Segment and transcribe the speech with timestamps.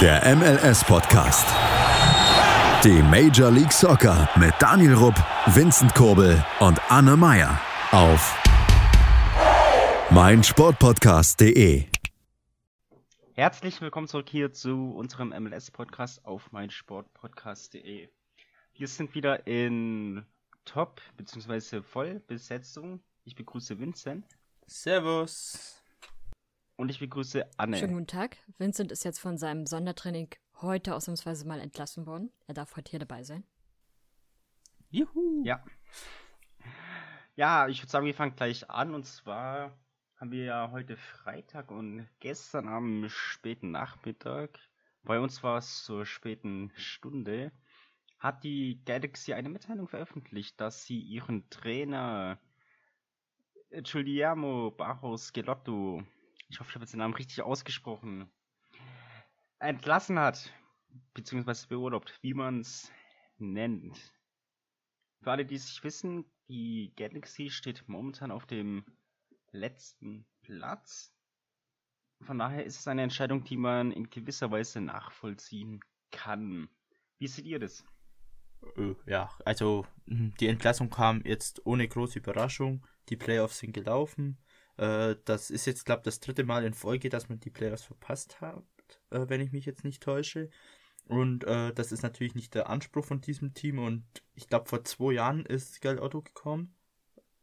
[0.00, 1.46] Der MLS-Podcast.
[2.84, 5.16] Die Major League Soccer mit Daniel Rupp,
[5.46, 8.36] Vincent Kurbel und Anne Meyer auf
[10.10, 11.84] meinsportpodcast.de.
[13.32, 18.08] Herzlich willkommen zurück hier zu unserem MLS-Podcast auf meinsportpodcast.de.
[18.74, 20.24] Wir sind wieder in
[20.64, 21.82] Top- bzw.
[21.82, 23.00] Vollbesetzung.
[23.24, 24.24] Ich begrüße Vincent.
[24.66, 25.77] Servus.
[26.78, 27.76] Und ich begrüße Anne.
[27.76, 28.36] Schönen guten Tag.
[28.56, 30.28] Vincent ist jetzt von seinem Sondertraining
[30.60, 32.30] heute ausnahmsweise mal entlassen worden.
[32.46, 33.42] Er darf heute hier dabei sein.
[34.88, 35.42] Juhu.
[35.44, 35.64] Ja.
[37.34, 38.94] Ja, ich würde sagen, wir fangen gleich an.
[38.94, 39.76] Und zwar
[40.14, 44.60] haben wir ja heute Freitag und gestern am späten Nachmittag,
[45.02, 47.50] bei uns war es zur späten Stunde,
[48.20, 52.38] hat die Galaxy eine Mitteilung veröffentlicht, dass sie ihren Trainer
[53.72, 56.04] Giuliano Barros Gelotto
[56.48, 58.30] ich hoffe, ich habe jetzt den Namen richtig ausgesprochen,
[59.58, 60.52] entlassen hat,
[61.14, 62.90] beziehungsweise beurlaubt, wie man es
[63.38, 63.98] nennt.
[65.22, 68.84] Für alle, die es nicht wissen, die Galaxy steht momentan auf dem
[69.52, 71.12] letzten Platz.
[72.22, 76.68] Von daher ist es eine Entscheidung, die man in gewisser Weise nachvollziehen kann.
[77.18, 77.84] Wie seht ihr das?
[78.76, 82.86] Äh, ja, also die Entlassung kam jetzt ohne große Überraschung.
[83.08, 84.38] Die Playoffs sind gelaufen.
[84.78, 87.84] Äh, das ist jetzt, glaube ich, das dritte Mal in Folge, dass man die Playoffs
[87.84, 88.62] verpasst hat,
[89.10, 90.50] äh, wenn ich mich jetzt nicht täusche.
[91.06, 93.78] Und äh, das ist natürlich nicht der Anspruch von diesem Team.
[93.78, 96.74] Und ich glaube, vor zwei Jahren ist Geld Otto gekommen,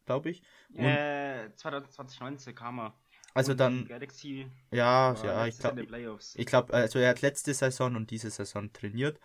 [0.06, 0.44] glaube ich.
[0.74, 2.94] Und äh, 2019 kam er.
[3.34, 3.86] Also Und dann.
[3.86, 5.86] Galaxy Ja, ja, ich glaube.
[6.36, 9.20] Ich glaube, also er hat letzte Saison und diese Saison trainiert.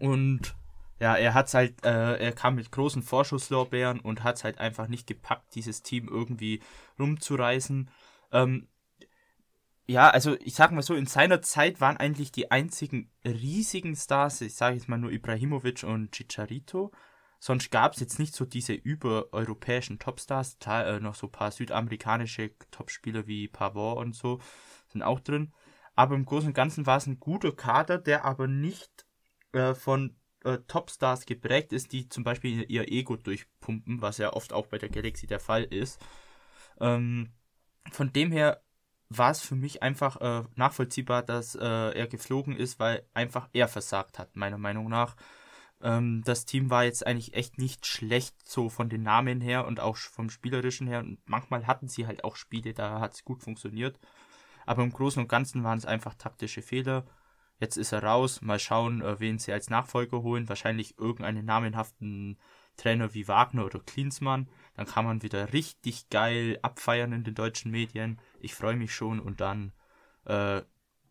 [0.00, 0.54] Und
[0.98, 5.06] ja, er hat's halt, äh, er kam mit großen Vorschusslorbeeren und hat's halt einfach nicht
[5.06, 6.60] gepackt, dieses Team irgendwie
[6.98, 7.90] rumzureißen.
[8.32, 8.68] Ähm,
[9.88, 14.40] ja, also ich sag mal so, in seiner Zeit waren eigentlich die einzigen riesigen Stars,
[14.40, 16.90] ich sage jetzt mal nur Ibrahimovic und Chicharito.
[17.38, 23.26] Sonst gab's jetzt nicht so diese übereuropäischen Topstars, äh, noch so ein paar südamerikanische Topspieler
[23.26, 24.40] wie Pavard und so
[24.88, 25.52] sind auch drin.
[25.94, 29.06] Aber im Großen und Ganzen war es ein guter Kader, der aber nicht
[29.52, 34.52] äh, von äh, Topstars geprägt ist, die zum Beispiel ihr Ego durchpumpen, was ja oft
[34.52, 36.00] auch bei der Galaxy der Fall ist.
[36.80, 37.32] Ähm,
[37.90, 38.62] von dem her
[39.08, 43.68] war es für mich einfach äh, nachvollziehbar, dass äh, er geflogen ist, weil einfach er
[43.68, 45.16] versagt hat, meiner Meinung nach.
[45.80, 49.80] Ähm, das Team war jetzt eigentlich echt nicht schlecht, so von den Namen her und
[49.80, 51.00] auch vom Spielerischen her.
[51.00, 53.98] Und manchmal hatten sie halt auch Spiele, da hat es gut funktioniert.
[54.64, 57.04] Aber im Großen und Ganzen waren es einfach taktische Fehler.
[57.58, 58.42] Jetzt ist er raus.
[58.42, 60.48] Mal schauen, äh, wen sie als Nachfolger holen.
[60.48, 62.38] Wahrscheinlich irgendeinen namenhaften
[62.76, 64.48] Trainer wie Wagner oder Klinsmann.
[64.74, 68.20] Dann kann man wieder richtig geil abfeiern in den deutschen Medien.
[68.40, 69.72] Ich freue mich schon und dann
[70.24, 70.62] äh,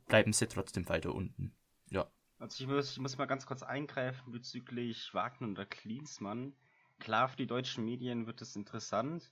[0.07, 1.55] bleiben sie trotzdem weiter unten.
[1.89, 2.07] Ja.
[2.37, 6.53] Also ich muss, ich muss mal ganz kurz eingreifen bezüglich Wagner und der Klinsmann.
[6.99, 9.31] Klar, für die deutschen Medien wird es interessant.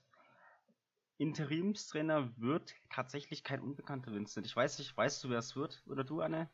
[1.16, 4.46] Interimstrainer wird tatsächlich kein Unbekannter Vincent.
[4.46, 5.82] Ich weiß nicht, weißt du, wer es wird?
[5.86, 6.50] Oder du, Anne?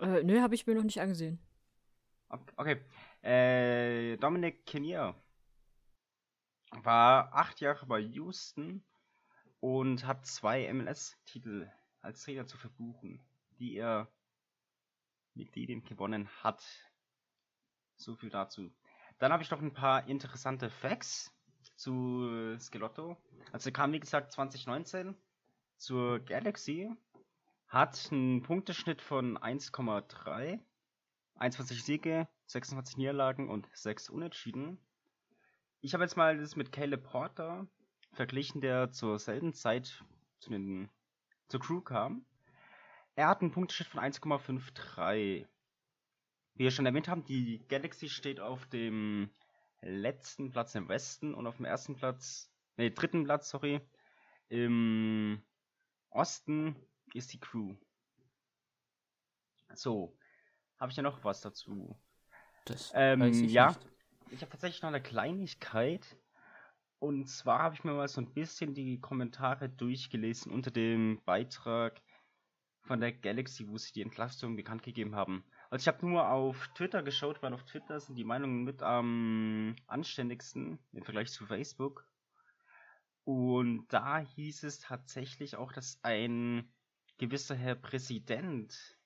[0.00, 1.38] Äh, nö, habe ich mir noch nicht angesehen.
[2.28, 2.80] Ok- Okay.
[3.22, 5.14] Äh, Dominic Kinnear
[6.82, 8.82] war acht Jahre bei Houston
[9.60, 13.20] und hat zwei MLS-Titel als Trainer zu verbuchen,
[13.58, 14.08] die er
[15.34, 16.64] mit denen gewonnen hat.
[17.96, 18.72] So viel dazu.
[19.18, 21.30] Dann habe ich noch ein paar interessante Facts
[21.76, 23.18] zu Skelotto.
[23.52, 25.14] Also er kam wie gesagt 2019
[25.76, 26.90] zur Galaxy,
[27.70, 30.58] hat einen Punkteschnitt von 1,3,
[31.36, 34.78] 21 Siege, 26 Niederlagen und 6 Unentschieden.
[35.80, 37.68] Ich habe jetzt mal das mit Caleb Porter
[38.12, 40.04] verglichen, der zur selben Zeit
[40.40, 40.90] zu den,
[41.46, 42.26] zur Crew kam.
[43.14, 45.46] Er hat einen Punkteschnitt von 1,53.
[46.54, 49.30] Wie wir schon erwähnt haben, die Galaxy steht auf dem
[49.80, 53.80] letzten Platz im Westen und auf dem ersten Platz, nee, dritten Platz, sorry,
[54.48, 55.40] im
[56.10, 56.74] Osten
[57.14, 57.76] ist die Crew.
[59.74, 60.16] So,
[60.78, 61.98] habe ich ja noch was dazu.
[62.64, 63.68] Das Ähm, ich ja.
[63.68, 63.80] nicht.
[64.30, 66.16] Ich habe tatsächlich noch eine Kleinigkeit.
[66.98, 72.00] Und zwar habe ich mir mal so ein bisschen die Kommentare durchgelesen unter dem Beitrag
[72.82, 75.44] von der Galaxy, wo sie die Entlastung bekannt gegeben haben.
[75.70, 79.76] Also ich habe nur auf Twitter geschaut, weil auf Twitter sind die Meinungen mit am
[79.86, 82.06] anständigsten im Vergleich zu Facebook.
[83.24, 86.70] Und da hieß es tatsächlich auch, dass ein
[87.20, 88.96] gewisser Herr Präsident,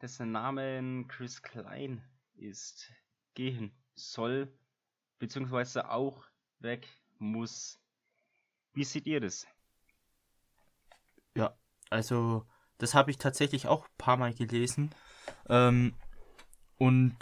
[0.00, 2.00] dessen Namen Chris Klein
[2.36, 2.92] ist,
[3.34, 4.56] gehen soll,
[5.18, 6.24] beziehungsweise auch
[6.60, 6.86] weg
[7.18, 7.80] muss.
[8.72, 9.48] Wie seht ihr das?
[11.34, 11.58] Ja,
[11.90, 12.46] also
[12.78, 14.90] Das habe ich tatsächlich auch ein paar Mal gelesen.
[15.48, 15.94] Ähm,
[16.78, 17.16] und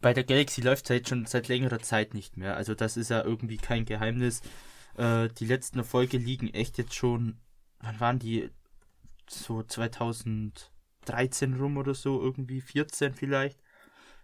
[0.00, 2.56] bei der Galaxy läuft es halt schon seit längerer Zeit nicht mehr.
[2.56, 4.42] Also das ist ja irgendwie kein Geheimnis.
[4.96, 7.38] Äh, die letzten Erfolge liegen echt jetzt schon,
[7.80, 8.50] wann waren die?
[9.28, 13.60] So 2013 rum oder so, irgendwie 14 vielleicht.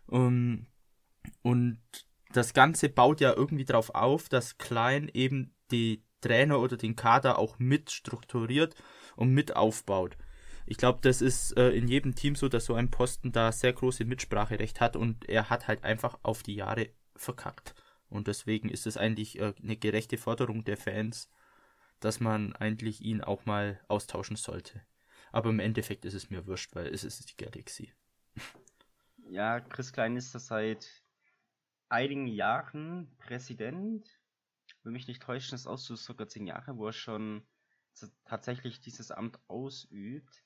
[0.07, 0.67] Um,
[1.43, 1.81] und
[2.33, 7.39] das Ganze baut ja irgendwie darauf auf, dass Klein eben die Trainer oder den Kader
[7.39, 8.75] auch mit strukturiert
[9.17, 10.17] und mit aufbaut.
[10.67, 13.73] Ich glaube, das ist äh, in jedem Team so, dass so ein Posten da sehr
[13.73, 17.75] große Mitspracherecht hat und er hat halt einfach auf die Jahre verkackt.
[18.09, 21.31] Und deswegen ist es eigentlich äh, eine gerechte Forderung der Fans,
[22.01, 24.83] dass man eigentlich ihn auch mal austauschen sollte.
[25.33, 27.93] Aber im Endeffekt ist es mir wurscht, weil es ist die Galaxy.
[29.31, 31.03] Ja, Chris Klein ist das seit
[31.89, 34.07] einigen Jahren Präsident.
[34.83, 37.47] Will mich nicht täuschen, ist auch so sogar zehn Jahre, wo er schon
[38.25, 40.45] tatsächlich dieses Amt ausübt.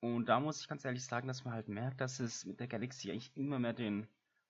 [0.00, 2.68] Und da muss ich ganz ehrlich sagen, dass man halt merkt, dass es mit der
[2.68, 4.06] Galaxy eigentlich immer mehr den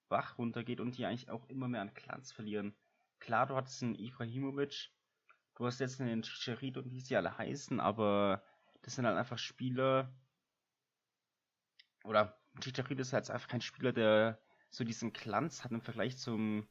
[0.09, 2.75] Bach runtergeht und die eigentlich auch immer mehr an Glanz verlieren.
[3.21, 4.91] Klar, du hattest einen Ibrahimovic,
[5.55, 8.43] du hast jetzt einen Chicharito und wie sie alle heißen, aber
[8.85, 10.13] das sind halt einfach Spieler,
[12.05, 14.39] oder Chicharito ist halt einfach kein Spieler, der
[14.71, 16.69] so diesen Glanz hat im Vergleich zum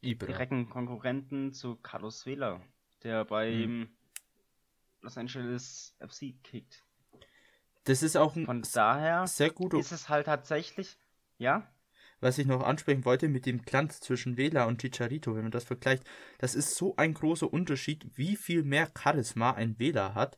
[0.00, 0.26] Ibra.
[0.26, 2.60] direkten Konkurrenten zu Carlos Vela,
[3.02, 3.88] der beim hm.
[5.00, 6.84] Los Angeles FC kickt.
[7.84, 9.78] Das ist auch ein Von daher sehr guter.
[9.78, 10.96] Ist es halt tatsächlich,
[11.38, 11.68] ja?
[12.20, 15.64] Was ich noch ansprechen wollte mit dem Glanz zwischen Vela und Chicharito, wenn man das
[15.64, 16.04] vergleicht,
[16.38, 20.36] das ist so ein großer Unterschied, wie viel mehr Charisma ein Vela hat,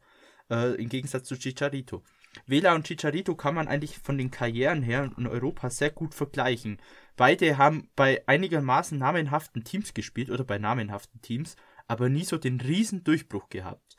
[0.50, 2.02] äh, im Gegensatz zu Chicharito.
[2.46, 6.78] Vela und Chicharito kann man eigentlich von den Karrieren her in Europa sehr gut vergleichen.
[7.16, 11.56] Beide haben bei einigermaßen namenhaften Teams gespielt oder bei namenhaften Teams,
[11.88, 13.96] aber nie so den riesen Durchbruch gehabt.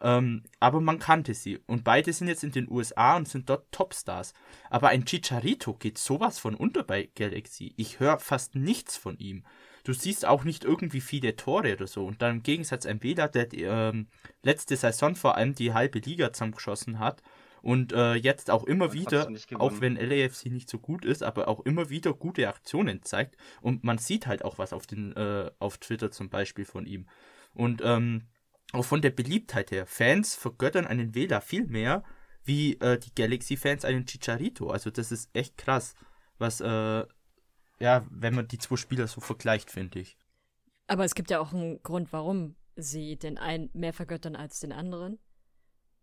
[0.00, 1.58] Ähm, aber man kannte sie.
[1.66, 4.34] Und beide sind jetzt in den USA und sind dort Topstars.
[4.70, 7.74] Aber ein Chicharito geht sowas von unter bei Galaxy.
[7.76, 9.44] Ich höre fast nichts von ihm.
[9.84, 12.06] Du siehst auch nicht irgendwie viele Tore oder so.
[12.06, 14.08] Und dann im Gegensatz ein Bela, der die, ähm,
[14.42, 17.22] letzte Saison vor allem die halbe Liga zusammengeschossen hat.
[17.62, 21.60] Und äh, jetzt auch immer wieder, auch wenn LAFC nicht so gut ist, aber auch
[21.60, 23.36] immer wieder gute Aktionen zeigt.
[23.60, 27.06] Und man sieht halt auch was auf, den, äh, auf Twitter zum Beispiel von ihm.
[27.52, 28.22] Und ähm,
[28.72, 29.86] auch von der Beliebtheit her.
[29.86, 32.02] Fans vergöttern einen Wähler viel mehr
[32.44, 34.70] wie äh, die Galaxy-Fans einen Chicharito.
[34.70, 35.94] Also das ist echt krass,
[36.38, 37.04] was, äh,
[37.80, 40.16] ja, wenn man die zwei Spieler so vergleicht, finde ich.
[40.86, 44.72] Aber es gibt ja auch einen Grund, warum sie den einen mehr vergöttern als den
[44.72, 45.18] anderen.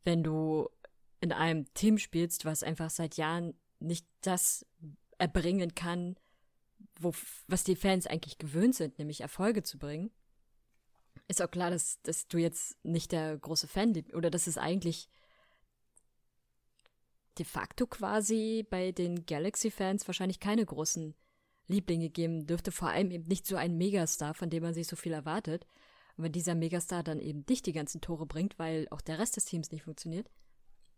[0.03, 0.69] Wenn du
[1.21, 4.65] in einem Team spielst, was einfach seit Jahren nicht das
[5.17, 6.15] erbringen kann,
[6.99, 7.13] wo,
[7.47, 10.11] was die Fans eigentlich gewöhnt sind, nämlich Erfolge zu bringen,
[11.27, 14.13] ist auch klar, dass, dass du jetzt nicht der große Fan bist.
[14.13, 15.09] Oder dass es eigentlich
[17.37, 21.13] de facto quasi bei den Galaxy-Fans wahrscheinlich keine großen
[21.67, 22.71] Lieblinge geben dürfte.
[22.71, 25.65] Vor allem eben nicht so ein Megastar, von dem man sich so viel erwartet.
[26.15, 29.35] Und wenn dieser Megastar dann eben nicht die ganzen Tore bringt, weil auch der Rest
[29.35, 30.29] des Teams nicht funktioniert,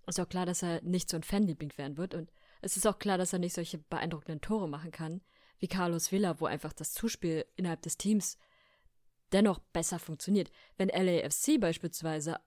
[0.08, 2.14] ist auch klar, dass er nicht so ein Fanliebling werden wird.
[2.14, 2.32] Und
[2.62, 5.22] es ist auch klar, dass er nicht solche beeindruckenden Tore machen kann,
[5.60, 8.38] wie Carlos Villa, wo einfach das Zuspiel innerhalb des Teams
[9.32, 10.52] dennoch besser funktioniert.
[10.78, 12.40] Wenn LAFC beispielsweise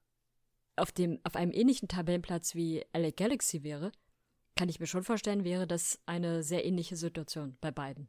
[0.76, 3.92] auf, dem, auf einem ähnlichen Tabellenplatz wie LA Galaxy wäre,
[4.56, 8.08] kann ich mir schon vorstellen, wäre das eine sehr ähnliche Situation bei beiden.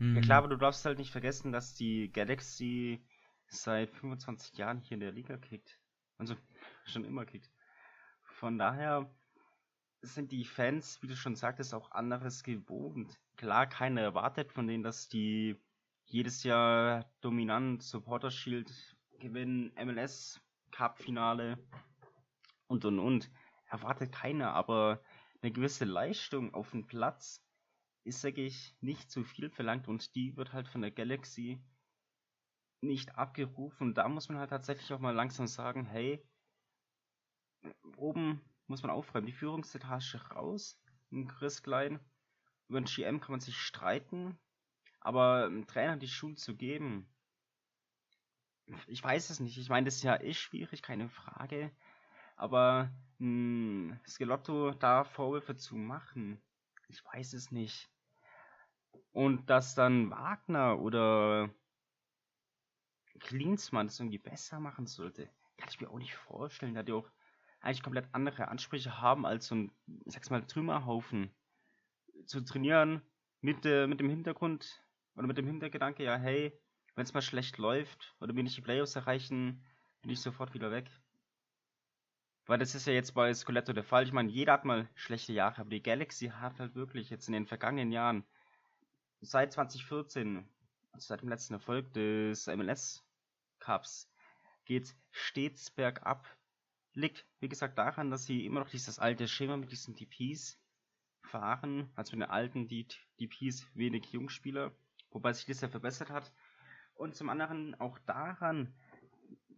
[0.00, 3.04] Ja klar, aber du darfst halt nicht vergessen, dass die Galaxy
[3.48, 5.78] seit 25 Jahren hier in der Liga kickt.
[6.18, 6.36] Also
[6.84, 7.50] schon immer kickt.
[8.22, 9.12] Von daher
[10.02, 13.18] sind die Fans, wie du schon sagtest, auch anderes gewohnt.
[13.36, 15.56] Klar, keiner erwartet von denen, dass die
[16.06, 18.70] jedes Jahr dominant Supporter Shield
[19.18, 20.40] gewinnen, MLS
[20.70, 21.58] Cup Finale
[22.68, 23.30] und und und.
[23.68, 25.02] Erwartet keiner, aber
[25.42, 27.44] eine gewisse Leistung auf dem Platz
[28.04, 31.60] ist, sage ich, nicht zu viel verlangt und die wird halt von der Galaxy
[32.80, 33.94] nicht abgerufen.
[33.94, 36.22] Da muss man halt tatsächlich auch mal langsam sagen, hey,
[37.96, 42.00] oben muss man aufräumen, die Führungsetage raus, ein Chris Klein.
[42.68, 44.38] Über den GM kann man sich streiten,
[45.00, 47.08] aber einem Trainer die Schuld zu geben,
[48.86, 49.56] ich weiß es nicht.
[49.58, 51.70] Ich meine, das ist ja eh schwierig, keine Frage.
[52.38, 56.40] Aber mh, hm, Skelotto da Vorwürfe zu machen,
[56.86, 57.90] ich weiß es nicht.
[59.12, 61.50] Und dass dann Wagner oder
[63.18, 67.10] Klinsmann das irgendwie besser machen sollte, kann ich mir auch nicht vorstellen, da die auch
[67.60, 69.72] eigentlich komplett andere Ansprüche haben als so ein,
[70.06, 71.34] ich sag's mal, Trümmerhaufen.
[72.26, 73.02] Zu trainieren
[73.40, 74.80] mit, äh, mit dem Hintergrund,
[75.16, 76.52] oder mit dem Hintergedanke, ja, hey,
[76.94, 79.64] wenn es mal schlecht läuft oder wir nicht die Playoffs erreichen,
[80.02, 80.88] bin ich sofort wieder weg.
[82.48, 84.04] Weil das ist ja jetzt bei Scoletto der Fall.
[84.04, 87.34] Ich meine, jeder hat mal schlechte Jahre, aber die Galaxy hat halt wirklich jetzt in
[87.34, 88.24] den vergangenen Jahren,
[89.20, 90.48] seit 2014,
[90.92, 93.04] also seit dem letzten Erfolg des MLS
[93.58, 94.10] Cups,
[94.64, 96.26] geht stets bergab.
[96.94, 100.58] Liegt, wie gesagt, daran, dass sie immer noch dieses alte Schema mit diesen DPs
[101.20, 104.72] fahren, also mit den alten DPs wenig Jungspieler,
[105.10, 106.32] wobei sich das ja verbessert hat.
[106.94, 108.72] Und zum anderen auch daran,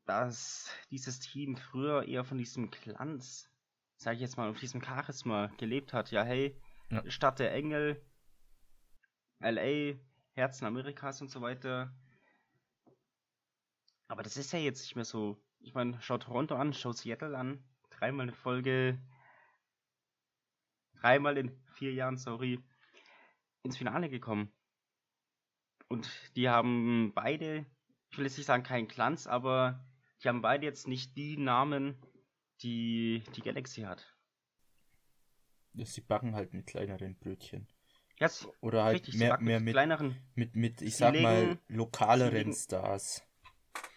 [0.06, 3.50] dass dieses Team früher eher von diesem Glanz,
[3.96, 6.10] sag ich jetzt mal, auf diesem Charisma gelebt hat.
[6.10, 7.08] Ja, hey, ja.
[7.10, 8.04] Stadt der Engel,
[9.40, 9.98] LA,
[10.32, 11.94] Herzen Amerikas und so weiter.
[14.08, 15.40] Aber das ist ja jetzt nicht mehr so.
[15.60, 17.62] Ich meine, schau Toronto an, schau Seattle an.
[17.90, 19.00] Dreimal eine Folge.
[21.00, 22.62] Dreimal in vier Jahren, sorry.
[23.62, 24.52] Ins Finale gekommen.
[25.88, 27.66] Und die haben beide,
[28.10, 29.84] ich will jetzt nicht sagen keinen Glanz, aber
[30.22, 31.96] die haben beide jetzt nicht die Namen,
[32.62, 34.14] die die Galaxy hat.
[35.74, 37.68] Sie backen halt mit kleineren Brötchen.
[38.18, 38.28] Ja,
[38.60, 42.52] Oder halt richtig, mehr, mehr mit, kleineren, mit, mit, ich sag legen, mal, lokaleren legen,
[42.52, 43.22] Stars.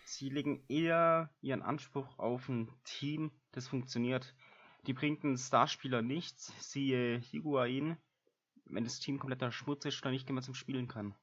[0.05, 4.33] Sie legen eher ihren Anspruch auf ein Team, das funktioniert.
[4.87, 7.97] Die bringt einen Starspieler nichts, siehe Higuain,
[8.65, 11.15] wenn das Team kompletter Schmutz ist oder nicht mehr zum Spielen kann.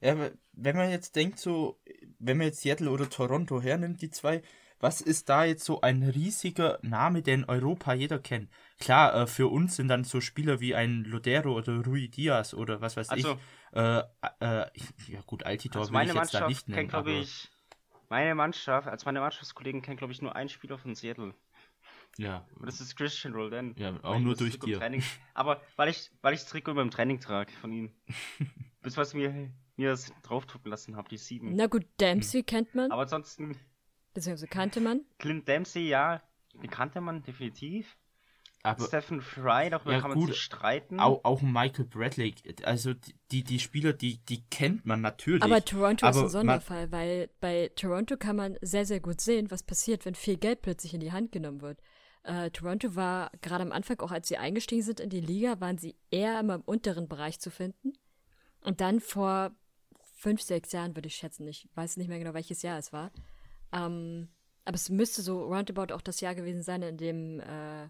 [0.00, 1.80] Ja, wenn man jetzt denkt, so,
[2.18, 4.42] wenn man jetzt Seattle oder Toronto hernimmt, die zwei,
[4.80, 8.50] was ist da jetzt so ein riesiger Name, den Europa jeder kennt?
[8.78, 12.80] Klar, äh, für uns sind dann so Spieler wie ein Lodero oder Rui Diaz oder
[12.80, 13.76] was weiß also, ich.
[13.76, 13.98] Äh,
[14.40, 14.66] äh,
[15.08, 16.88] ja gut, Altitor also will ich jetzt da nicht nennen.
[16.88, 17.50] Kennt, ich,
[18.08, 21.34] meine Mannschaft, als meine Mannschaftskollegen kennt, glaube ich, nur einen Spieler von Seattle.
[22.16, 22.46] Ja.
[22.56, 23.74] Und das ist Christian Roldan.
[23.76, 24.80] Ja, auch nur durch dir.
[25.34, 27.92] Aber weil ich, weil ich das Trikot beim Training trage von ihm.
[28.82, 31.54] Bis was mir mir das draufdrucken lassen habe, die sieben.
[31.54, 32.46] Na gut, Dempsey hm.
[32.46, 32.90] kennt man.
[32.90, 33.56] Aber ansonsten.
[34.14, 35.02] Beziehungsweise kannte man.
[35.18, 36.22] Clint Dempsey, ja,
[36.54, 37.96] den kannte man definitiv.
[38.64, 40.98] Aber Stephen Fry, darüber ja, kann man gut, sich streiten.
[40.98, 42.92] Auch, auch Michael Bradley, also
[43.30, 45.42] die, die Spieler, die, die kennt man natürlich.
[45.42, 49.50] Aber Toronto aber ist ein Sonderfall, weil bei Toronto kann man sehr, sehr gut sehen,
[49.50, 51.80] was passiert, wenn viel Geld plötzlich in die Hand genommen wird.
[52.24, 55.78] Äh, Toronto war gerade am Anfang, auch als sie eingestiegen sind in die Liga, waren
[55.78, 57.92] sie eher immer im unteren Bereich zu finden.
[58.62, 59.52] Und dann vor
[60.18, 61.46] fünf, sechs Jahren, würde ich schätzen.
[61.46, 63.12] Ich weiß nicht mehr genau, welches Jahr es war.
[63.72, 64.28] Ähm,
[64.64, 67.88] aber es müsste so roundabout auch das Jahr gewesen sein, in dem äh,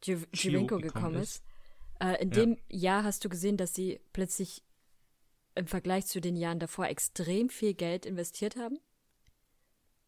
[0.00, 1.42] Givenko gekommen ist.
[2.00, 2.34] Äh, in ja.
[2.34, 4.64] dem Jahr hast du gesehen, dass sie plötzlich
[5.54, 8.78] im Vergleich zu den Jahren davor extrem viel Geld investiert haben.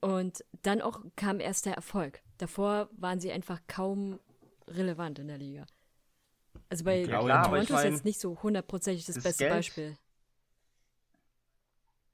[0.00, 2.22] Und dann auch kam erst der Erfolg.
[2.38, 4.18] Davor waren sie einfach kaum
[4.66, 5.66] relevant in der Liga.
[6.68, 9.96] Also bei ja, klar, Toronto ist jetzt nicht so hundertprozentig das, das beste Geld, Beispiel.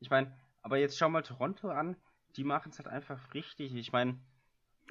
[0.00, 1.96] Ich meine, aber jetzt schau mal Toronto an,
[2.36, 3.74] die machen es halt einfach richtig.
[3.74, 4.18] Ich meine,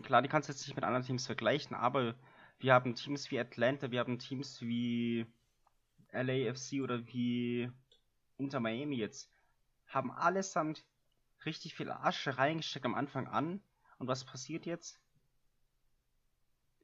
[0.03, 2.15] klar, die kannst du jetzt nicht mit anderen Teams vergleichen, aber
[2.59, 5.25] wir haben Teams wie Atlanta, wir haben Teams wie
[6.11, 7.71] LAFC oder wie
[8.37, 9.31] Inter Miami jetzt,
[9.87, 10.83] haben allesamt
[11.45, 13.61] richtig viel Asche reingesteckt am Anfang an.
[13.99, 14.99] Und was passiert jetzt?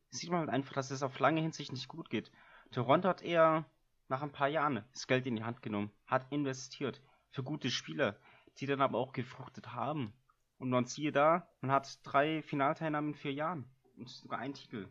[0.09, 2.31] Sieht man halt einfach, dass es auf lange Hinsicht nicht gut geht.
[2.71, 3.65] Toronto hat eher
[4.07, 7.01] nach ein paar Jahren das Geld in die Hand genommen, hat investiert
[7.33, 8.15] für gute Spieler,
[8.59, 10.13] die dann aber auch gefruchtet haben.
[10.59, 13.65] Und man siehe da, man hat drei Finalteilnahmen in vier Jahren
[13.97, 14.87] und sogar einen Titel.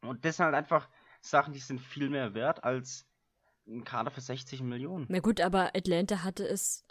[0.00, 0.88] Und das sind halt einfach
[1.20, 3.06] Sachen, die sind viel mehr wert als
[3.66, 5.06] ein Kader für 60 Millionen.
[5.08, 6.84] Na gut, aber Atlanta hatte es,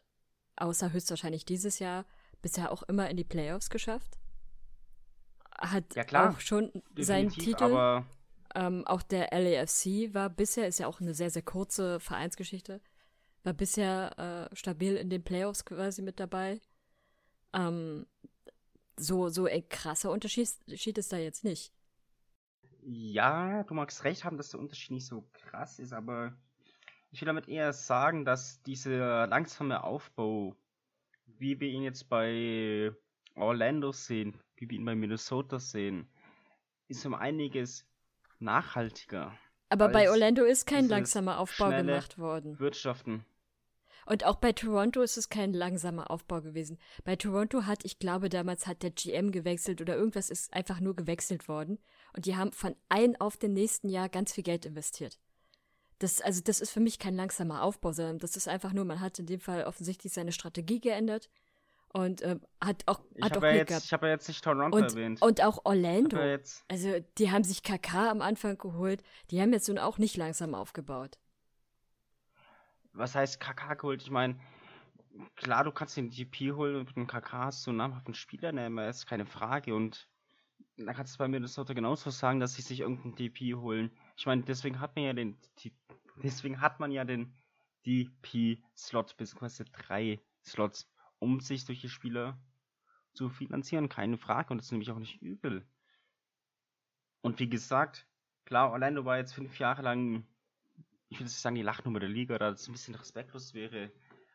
[0.55, 2.05] außer höchstwahrscheinlich dieses Jahr,
[2.41, 4.17] bisher auch immer in die Playoffs geschafft.
[5.57, 8.03] Hat ja, klar, auch schon seinen Titel.
[8.55, 12.81] Ähm, auch der LAFC war bisher, ist ja auch eine sehr, sehr kurze Vereinsgeschichte,
[13.43, 16.62] war bisher äh, stabil in den Playoffs quasi mit dabei.
[17.53, 18.05] Ähm,
[18.97, 21.73] so, so ein krasser Unterschied ist da jetzt nicht.
[22.81, 26.35] Ja, du magst recht haben, dass der Unterschied nicht so krass ist, aber
[27.12, 30.55] ich will damit eher sagen, dass dieser langsame Aufbau,
[31.25, 32.91] wie wir ihn jetzt bei
[33.35, 36.09] Orlando sehen, wie wir ihn bei Minnesota sehen,
[36.88, 37.88] ist um einiges
[38.39, 39.38] nachhaltiger.
[39.69, 42.59] Aber bei Orlando ist kein langsamer Aufbau gemacht worden.
[42.59, 43.25] Wirtschaften.
[44.05, 46.77] Und auch bei Toronto ist es kein langsamer Aufbau gewesen.
[47.03, 50.95] Bei Toronto hat, ich glaube, damals hat der GM gewechselt oder irgendwas ist einfach nur
[50.95, 51.79] gewechselt worden.
[52.15, 55.19] Und die haben von einem auf den nächsten Jahr ganz viel Geld investiert.
[56.00, 59.00] Das, also das ist für mich kein langsamer Aufbau, sondern das ist einfach nur, man
[59.00, 61.29] hat in dem Fall offensichtlich seine Strategie geändert
[61.93, 63.86] und äh, hat auch, ich hat auch ja jetzt, gehabt.
[63.86, 65.22] Ich habe ja jetzt nicht Toronto und, erwähnt.
[65.22, 66.17] Und auch Orlando.
[66.67, 69.03] Also die haben sich KK am Anfang geholt.
[69.29, 71.19] Die haben jetzt nun auch nicht langsam aufgebaut
[72.93, 74.01] was heißt KK geholt?
[74.01, 74.39] Ich meine,
[75.35, 78.51] klar, du kannst den GP holen und mit dem KK hast du einen namhaften Spieler
[78.51, 79.75] nehmen, ist keine Frage.
[79.75, 80.07] Und
[80.77, 83.91] da kannst du bei Minnesota genauso sagen, dass sie sich irgendeinen DP holen.
[84.17, 85.38] Ich meine, deswegen hat man ja den,
[86.23, 87.33] deswegen hat man ja den
[87.85, 92.38] DP-Slot, beziehungsweise drei Slots, um sich solche Spieler
[93.13, 94.51] zu finanzieren, keine Frage.
[94.51, 95.67] Und das ist nämlich auch nicht übel.
[97.21, 98.07] Und wie gesagt,
[98.45, 100.25] klar, Orlando war jetzt fünf Jahre lang,
[101.13, 103.91] ich will nicht sagen die Lachnummer der Liga, da das ein bisschen respektlos wäre,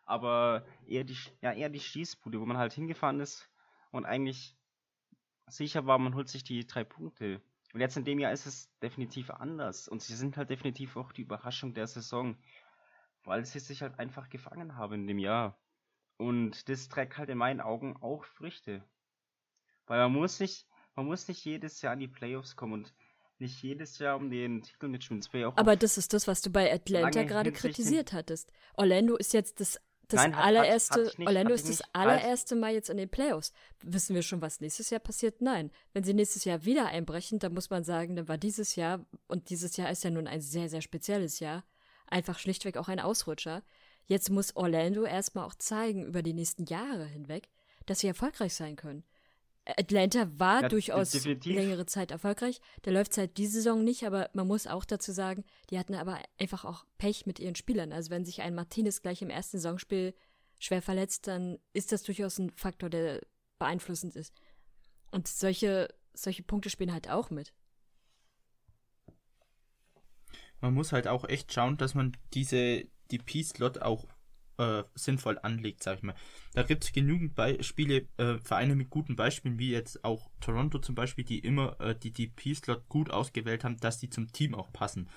[0.06, 3.50] aber eher die, ja, eher die Schießbude, wo man halt hingefahren ist
[3.90, 4.56] und eigentlich
[5.48, 7.42] sicher war, man holt sich die drei Punkte.
[7.74, 9.88] Und jetzt in dem Jahr ist es definitiv anders.
[9.88, 12.36] Und sie sind halt definitiv auch die Überraschung der Saison.
[13.24, 15.58] Weil sie sich halt einfach gefangen haben in dem Jahr.
[16.16, 18.82] Und das trägt halt in meinen Augen auch Früchte.
[19.86, 22.94] Weil man muss nicht, man muss nicht jedes Jahr in die Playoffs kommen und
[23.40, 25.52] nicht jedes Jahr um den Titel mitspielen.
[25.56, 28.50] Aber das ist das, was du bei Atlanta gerade kritisiert hattest.
[28.74, 32.56] Orlando ist jetzt das das Nein, hat, allererste, hat, hat nicht, Orlando ist das allererste
[32.56, 33.52] Mal jetzt in den Playoffs.
[33.82, 35.42] Wissen wir schon, was nächstes Jahr passiert?
[35.42, 35.70] Nein.
[35.92, 39.50] Wenn sie nächstes Jahr wieder einbrechen, dann muss man sagen, dann war dieses Jahr, und
[39.50, 41.62] dieses Jahr ist ja nun ein sehr, sehr spezielles Jahr,
[42.06, 43.62] einfach schlichtweg auch ein Ausrutscher.
[44.06, 47.50] Jetzt muss Orlando erstmal auch zeigen, über die nächsten Jahre hinweg,
[47.84, 49.04] dass sie erfolgreich sein können.
[49.76, 51.54] Atlanta war ja, durchaus definitiv.
[51.54, 52.60] längere Zeit erfolgreich.
[52.82, 55.94] Da läuft es halt diese Saison nicht, aber man muss auch dazu sagen, die hatten
[55.94, 57.92] aber einfach auch Pech mit ihren Spielern.
[57.92, 60.14] Also wenn sich ein Martinez gleich im ersten Saisonspiel
[60.58, 63.20] schwer verletzt, dann ist das durchaus ein Faktor, der
[63.58, 64.32] beeinflussend ist.
[65.10, 67.52] Und solche, solche Punkte spielen halt auch mit.
[70.60, 74.06] Man muss halt auch echt schauen, dass man diese DP-Slot auch
[74.58, 76.14] äh, sinnvoll anlegt, sag ich mal.
[76.52, 80.94] Da gibt es genügend Beispiele, äh, Vereine mit guten Beispielen, wie jetzt auch Toronto zum
[80.94, 85.08] Beispiel, die immer äh, die DP-Slot gut ausgewählt haben, dass die zum Team auch passen.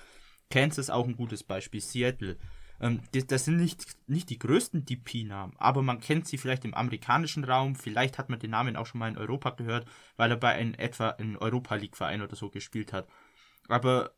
[0.50, 2.38] Kansas auch ein gutes Beispiel, Seattle.
[2.80, 6.74] Ähm, das, das, sind nicht, nicht die größten DP-Namen, aber man kennt sie vielleicht im
[6.74, 10.36] amerikanischen Raum, vielleicht hat man den Namen auch schon mal in Europa gehört, weil er
[10.36, 13.08] bei einem etwa in Europa League-Verein oder so gespielt hat.
[13.68, 14.12] Aber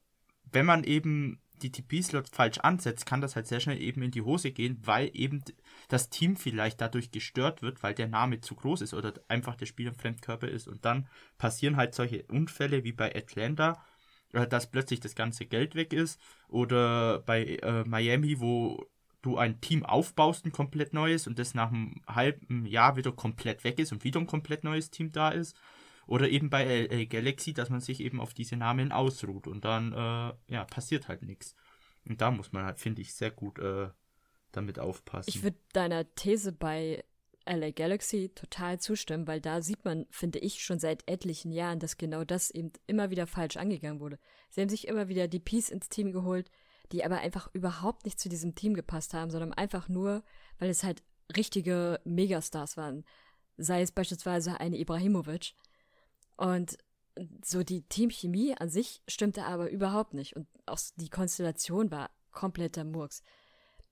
[0.51, 4.23] wenn man eben die TP-Slots falsch ansetzt, kann das halt sehr schnell eben in die
[4.23, 5.43] Hose gehen, weil eben
[5.89, 9.67] das Team vielleicht dadurch gestört wird, weil der Name zu groß ist oder einfach der
[9.67, 10.69] Spieler ein Fremdkörper ist.
[10.69, 13.83] Und dann passieren halt solche Unfälle wie bei Atlanta,
[14.33, 16.21] äh, dass plötzlich das ganze Geld weg ist.
[16.49, 18.87] Oder bei äh, Miami, wo
[19.23, 23.65] du ein Team aufbaust, ein komplett neues, und das nach einem halben Jahr wieder komplett
[23.65, 25.57] weg ist und wieder ein komplett neues Team da ist.
[26.07, 29.93] Oder eben bei LA Galaxy, dass man sich eben auf diese Namen ausruht und dann
[29.93, 31.55] äh, ja, passiert halt nichts.
[32.07, 33.89] Und da muss man halt, finde ich, sehr gut äh,
[34.53, 35.31] damit aufpassen.
[35.31, 37.05] Ich würde deiner These bei
[37.47, 41.97] LA Galaxy total zustimmen, weil da sieht man, finde ich, schon seit etlichen Jahren, dass
[41.97, 44.19] genau das eben immer wieder falsch angegangen wurde.
[44.51, 46.51] Sie haben sich immer wieder die Peace ins Team geholt,
[46.93, 50.23] die aber einfach überhaupt nicht zu diesem Team gepasst haben, sondern einfach nur,
[50.59, 51.03] weil es halt
[51.37, 53.05] richtige Megastars waren.
[53.57, 55.55] Sei es beispielsweise eine Ibrahimovic,
[56.37, 56.77] und
[57.45, 60.35] so die Teamchemie an sich stimmte aber überhaupt nicht.
[60.35, 63.23] Und auch die Konstellation war kompletter Murks.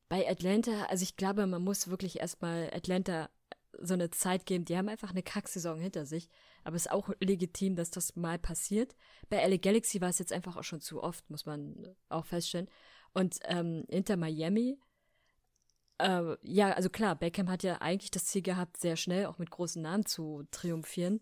[0.09, 3.31] Bei Atlanta, also ich glaube, man muss wirklich erstmal Atlanta
[3.79, 4.65] so eine Zeit geben.
[4.65, 6.29] Die haben einfach eine Kacksaison hinter sich.
[6.65, 8.95] Aber es ist auch legitim, dass das mal passiert.
[9.29, 12.69] Bei LA Galaxy war es jetzt einfach auch schon zu oft, muss man auch feststellen.
[13.15, 14.79] Und ähm, Inter Miami,
[15.99, 19.51] äh, ja, also klar, Beckham hat ja eigentlich das Ziel gehabt, sehr schnell auch mit
[19.51, 21.21] großen Namen zu triumphieren.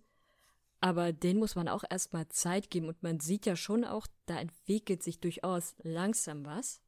[0.80, 4.38] Aber den muss man auch erstmal Zeit geben und man sieht ja schon auch, da
[4.38, 6.80] entwickelt sich durchaus langsam was.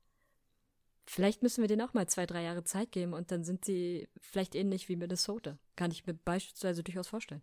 [1.04, 4.08] Vielleicht müssen wir denen auch mal zwei, drei Jahre Zeit geben und dann sind sie
[4.18, 5.58] vielleicht ähnlich wie Minnesota.
[5.76, 7.42] Kann ich mir beispielsweise durchaus vorstellen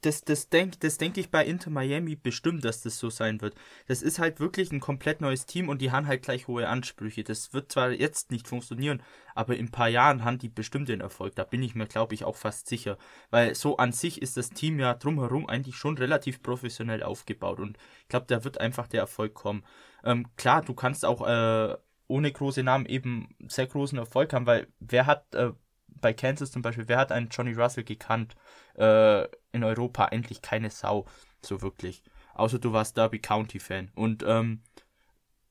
[0.00, 3.54] das, das denke das denk ich bei Inter Miami bestimmt, dass das so sein wird.
[3.86, 7.24] Das ist halt wirklich ein komplett neues Team und die haben halt gleich hohe Ansprüche.
[7.24, 9.02] Das wird zwar jetzt nicht funktionieren,
[9.34, 11.34] aber in ein paar Jahren haben die bestimmt den Erfolg.
[11.36, 12.98] Da bin ich mir, glaube ich, auch fast sicher.
[13.30, 17.78] Weil so an sich ist das Team ja drumherum eigentlich schon relativ professionell aufgebaut und
[18.02, 19.64] ich glaube, da wird einfach der Erfolg kommen.
[20.04, 21.76] Ähm, klar, du kannst auch äh,
[22.06, 25.52] ohne große Namen eben sehr großen Erfolg haben, weil wer hat äh,
[26.00, 28.34] bei Kansas zum Beispiel, wer hat einen Johnny Russell gekannt?
[28.76, 31.06] Äh, in Europa eigentlich keine Sau,
[31.40, 32.02] so wirklich.
[32.34, 33.90] Außer du warst Derby County Fan.
[33.94, 34.62] Und, ähm,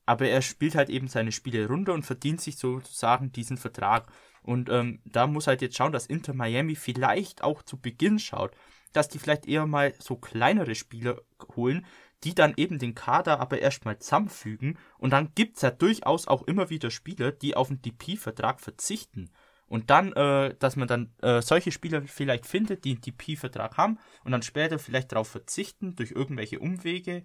[0.06, 4.06] aber er spielt halt eben seine Spiele runter und verdient sich sozusagen diesen Vertrag.
[4.42, 8.54] Und ähm, da muss halt jetzt schauen, dass Inter Miami vielleicht auch zu Beginn schaut,
[8.92, 11.22] dass die vielleicht eher mal so kleinere Spieler
[11.56, 11.86] holen,
[12.24, 14.78] die dann eben den Kader aber erstmal zusammenfügen.
[14.98, 19.30] Und dann gibt es ja durchaus auch immer wieder Spieler, die auf den DP-Vertrag verzichten.
[19.74, 23.98] Und dann, äh, dass man dann äh, solche Spieler vielleicht findet, die einen DP-Vertrag haben
[24.22, 27.24] und dann später vielleicht darauf verzichten durch irgendwelche Umwege,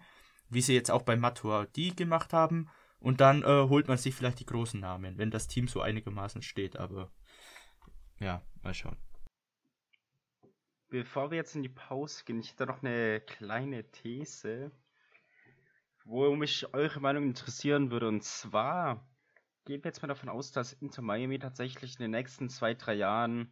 [0.50, 2.68] wie sie jetzt auch bei Matuidi gemacht haben.
[3.00, 6.42] Und dann äh, holt man sich vielleicht die großen Namen, wenn das Team so einigermaßen
[6.42, 6.76] steht.
[6.76, 7.12] Aber
[8.20, 8.98] ja, mal schauen.
[10.90, 14.72] bevor wir jetzt in die Pause gehen, ich hätte noch eine kleine These,
[16.04, 18.08] wo mich eure Meinung interessieren würde.
[18.08, 19.08] Und zwar
[19.70, 22.96] gehen wir jetzt mal davon aus, dass Inter Miami tatsächlich in den nächsten zwei, drei
[22.96, 23.52] Jahren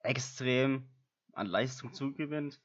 [0.00, 0.90] extrem
[1.32, 2.60] an Leistung zugewinnt.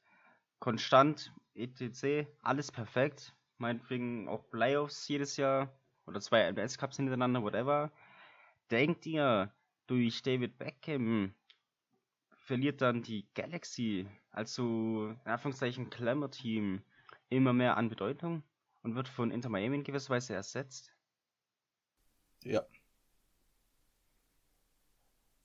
[0.58, 3.32] Konstant, etc., alles perfekt.
[3.58, 5.72] Meinetwegen auch Playoffs jedes Jahr
[6.04, 7.92] oder zwei LBS Cups hintereinander, whatever.
[8.72, 9.54] Denkt ihr,
[9.86, 11.32] durch David Beckham
[12.38, 16.82] verliert dann die Galaxy, also in Anführungszeichen Glamour-Team,
[17.28, 18.42] immer mehr an Bedeutung
[18.82, 20.95] und wird von Inter Miami in gewisser Weise ersetzt?
[22.46, 22.64] Ja.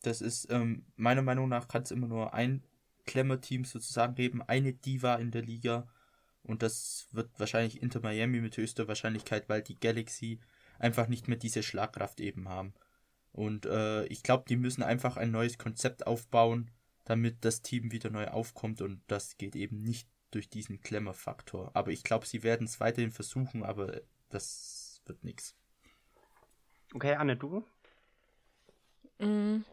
[0.04, 2.64] Das ist, ähm, meiner Meinung nach kann es immer nur ein
[3.06, 5.88] Glamour-Team sozusagen geben, eine Diva in der Liga.
[6.44, 10.40] Und das wird wahrscheinlich Inter Miami mit höchster Wahrscheinlichkeit, weil die Galaxy
[10.80, 12.74] einfach nicht mehr diese Schlagkraft eben haben.
[13.32, 16.72] Und äh, ich glaube, die müssen einfach ein neues Konzept aufbauen,
[17.06, 18.82] damit das Team wieder neu aufkommt.
[18.82, 21.72] Und das geht eben nicht durch diesen Klemmer-Faktor.
[21.76, 25.56] Aber ich glaube, sie werden es weiterhin versuchen, aber das wird nichts.
[26.94, 27.64] Okay, Anne, du?
[29.20, 29.64] Mm.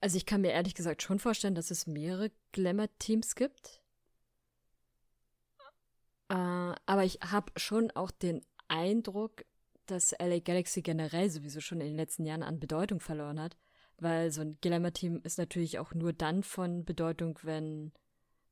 [0.00, 3.80] Also ich kann mir ehrlich gesagt schon vorstellen, dass es mehrere Glamour-Teams gibt.
[6.28, 9.44] Äh, aber ich habe schon auch den Eindruck,
[9.86, 13.56] dass LA Galaxy generell sowieso schon in den letzten Jahren an Bedeutung verloren hat,
[13.98, 17.92] weil so ein Glamour-Team ist natürlich auch nur dann von Bedeutung, wenn,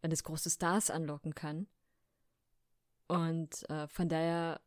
[0.01, 1.67] wenn es große Stars anlocken kann.
[3.09, 4.61] Und äh, von daher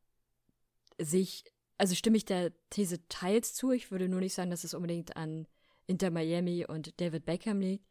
[1.00, 1.46] sehe ich,
[1.78, 3.72] also stimme ich der These teils zu.
[3.72, 5.48] Ich würde nur nicht sagen, dass es unbedingt an
[5.88, 7.86] Inter Miami und David Beckham liegt,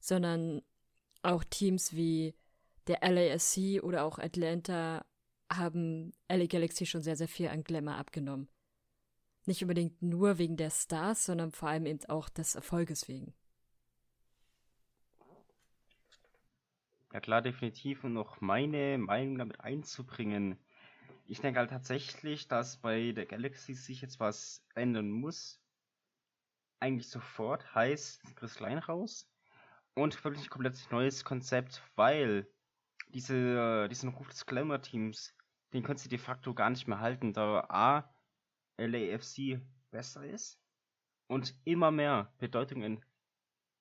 [0.00, 0.62] sondern
[1.22, 2.34] auch Teams wie
[2.86, 5.04] der LASC oder auch Atlanta
[5.52, 8.48] haben LA Galaxy schon sehr, sehr viel an Glamour abgenommen.
[9.44, 13.32] Nicht unbedingt nur wegen der Stars, sondern vor allem eben auch des Erfolges wegen.
[17.12, 18.02] Ja klar, definitiv.
[18.02, 20.58] Und noch meine Meinung damit einzubringen.
[21.26, 25.60] Ich denke halt tatsächlich, dass bei der Galaxy sich jetzt was ändern muss.
[26.80, 27.74] Eigentlich sofort.
[27.74, 29.28] Heißt, Chris Klein raus.
[29.94, 32.46] Und wirklich ein komplett neues Konzept, weil
[33.08, 35.36] diese, diesen Ruf des Glamour-Teams
[35.72, 38.14] den können sie de facto gar nicht mehr halten, da A,
[38.78, 39.60] LAFC
[39.90, 40.60] besser ist
[41.26, 43.04] und immer mehr Bedeutung in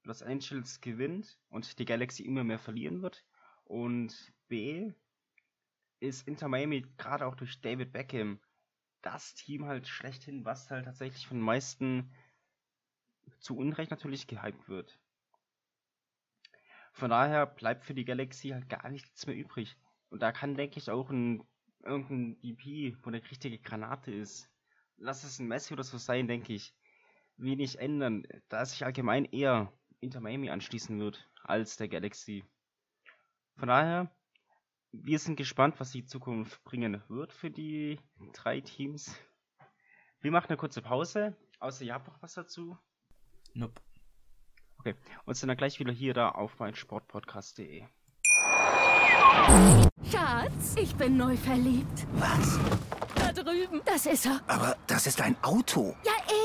[0.04, 3.26] Los Angeles gewinnt und die Galaxy immer mehr verlieren wird.
[3.64, 4.94] Und B,
[6.00, 8.40] ist Inter Miami gerade auch durch David Beckham
[9.02, 12.12] das Team halt schlechthin, was halt tatsächlich von den meisten
[13.40, 15.00] zu Unrecht natürlich gehypt wird.
[16.92, 19.78] Von daher bleibt für die Galaxy halt gar nichts mehr übrig.
[20.10, 21.44] Und da kann, denke ich, auch ein
[21.84, 24.50] irgendein DP, wo eine richtige Granate ist.
[24.98, 26.74] Lass es ein Messi oder so sein, denke ich.
[27.38, 32.44] Wenig ändern, da sich allgemein eher Inter Miami anschließen wird als der Galaxy.
[33.58, 34.10] Von daher,
[35.04, 38.00] wir sind gespannt, was die Zukunft bringen wird für die
[38.34, 39.16] drei Teams.
[40.22, 41.36] Wir machen eine kurze Pause.
[41.60, 42.78] Außer ihr habt noch was dazu?
[43.54, 43.82] Nope.
[44.80, 47.86] Okay, und sind dann gleich wieder hier da auf meinsportpodcast.de.
[50.12, 52.06] Schatz, ich bin neu verliebt.
[52.14, 52.60] Was?
[53.16, 53.82] Da drüben.
[53.86, 54.42] Das ist er.
[54.48, 55.96] Aber das ist ein Auto.
[56.04, 56.45] Ja, eben.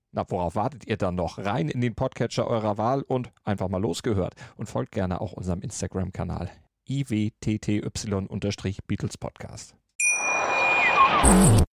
[0.13, 1.37] Na, worauf wartet ihr dann noch?
[1.37, 4.35] Rein in den Podcatcher eurer Wahl und einfach mal losgehört.
[4.57, 6.51] Und folgt gerne auch unserem Instagram-Kanal
[6.85, 9.77] iwtty-Beatles Podcast.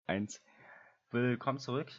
[0.06, 0.44] 1.
[1.10, 1.92] Willkommen zurück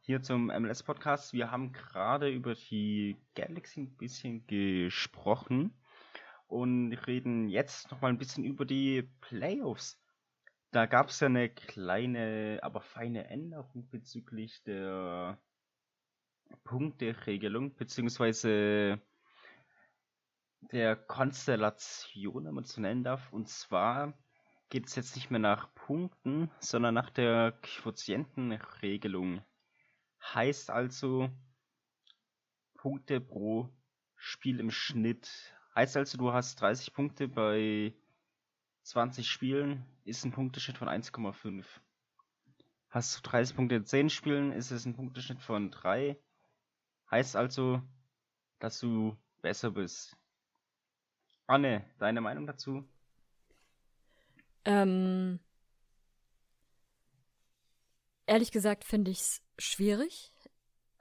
[0.00, 1.32] hier zum MLS Podcast.
[1.32, 5.78] Wir haben gerade über die Galaxy ein bisschen gesprochen
[6.48, 9.99] und reden jetzt nochmal ein bisschen über die Playoffs.
[10.72, 15.38] Da gab es ja eine kleine, aber feine Änderung bezüglich der
[16.62, 19.00] Punkteregelung, beziehungsweise
[20.60, 23.32] der Konstellation, wenn man es so nennen darf.
[23.32, 24.14] Und zwar
[24.68, 29.44] geht es jetzt nicht mehr nach Punkten, sondern nach der Quotientenregelung.
[30.22, 31.30] Heißt also
[32.74, 33.68] Punkte pro
[34.14, 35.56] Spiel im Schnitt.
[35.74, 37.94] Heißt also, du hast 30 Punkte bei
[38.82, 41.64] 20 Spielen, ist ein Punkteschnitt von 1,5.
[42.88, 46.18] Hast du 30 Punkte in 10 Spielen, ist es ein Punkteschnitt von 3.
[47.10, 47.82] Heißt also,
[48.58, 50.16] dass du besser bist.
[51.46, 52.88] Anne, deine Meinung dazu?
[54.64, 55.40] Ähm,
[58.26, 60.32] ehrlich gesagt finde ich es schwierig.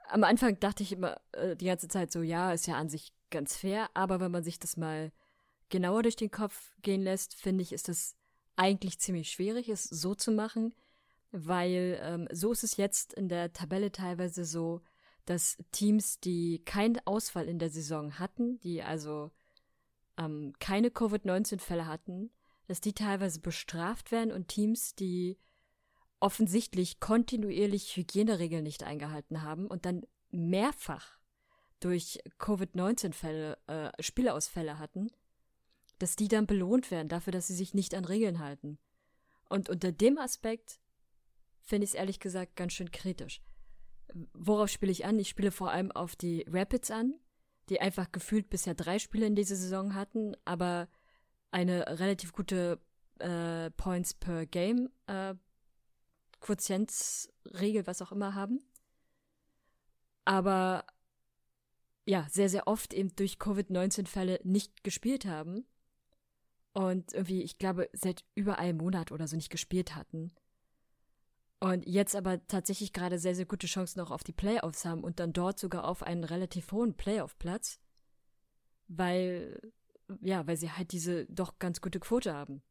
[0.07, 3.13] Am Anfang dachte ich immer äh, die ganze Zeit so, ja, ist ja an sich
[3.29, 5.11] ganz fair, aber wenn man sich das mal
[5.69, 8.15] genauer durch den Kopf gehen lässt, finde ich, ist es
[8.55, 10.73] eigentlich ziemlich schwierig, es so zu machen,
[11.31, 14.81] weil ähm, so ist es jetzt in der Tabelle teilweise so,
[15.25, 19.31] dass Teams, die keinen Ausfall in der Saison hatten, die also
[20.17, 22.31] ähm, keine Covid-19-Fälle hatten,
[22.67, 25.37] dass die teilweise bestraft werden und Teams, die
[26.19, 31.17] offensichtlich kontinuierlich Hygieneregeln nicht eingehalten haben und dann mehrfach
[31.79, 35.11] durch Covid-19-Fälle, äh, Spielausfälle hatten,
[35.99, 38.77] dass die dann belohnt werden dafür, dass sie sich nicht an Regeln halten.
[39.49, 40.79] Und unter dem Aspekt
[41.61, 43.41] finde ich es ehrlich gesagt ganz schön kritisch.
[44.33, 45.19] Worauf spiele ich an?
[45.19, 47.13] Ich spiele vor allem auf die Rapids an,
[47.69, 50.87] die einfach gefühlt bisher drei Spiele in dieser Saison hatten, aber
[51.51, 52.79] eine relativ gute
[53.19, 55.35] äh, Points per Game äh,
[56.39, 58.61] Quotientsregel, was auch immer haben.
[60.25, 60.85] Aber
[62.05, 65.65] ja, sehr, sehr oft eben durch Covid-19-Fälle nicht gespielt haben.
[66.73, 70.31] Und irgendwie, ich glaube, seit über einem Monat oder so nicht gespielt hatten.
[71.59, 75.19] Und jetzt aber tatsächlich gerade sehr, sehr gute Chancen auch auf die Playoffs haben und
[75.19, 77.79] dann dort sogar auf einen relativ hohen Playoff-Platz,
[78.87, 79.59] weil,
[80.21, 82.61] ja, weil sie halt diese doch ganz gute Quote haben.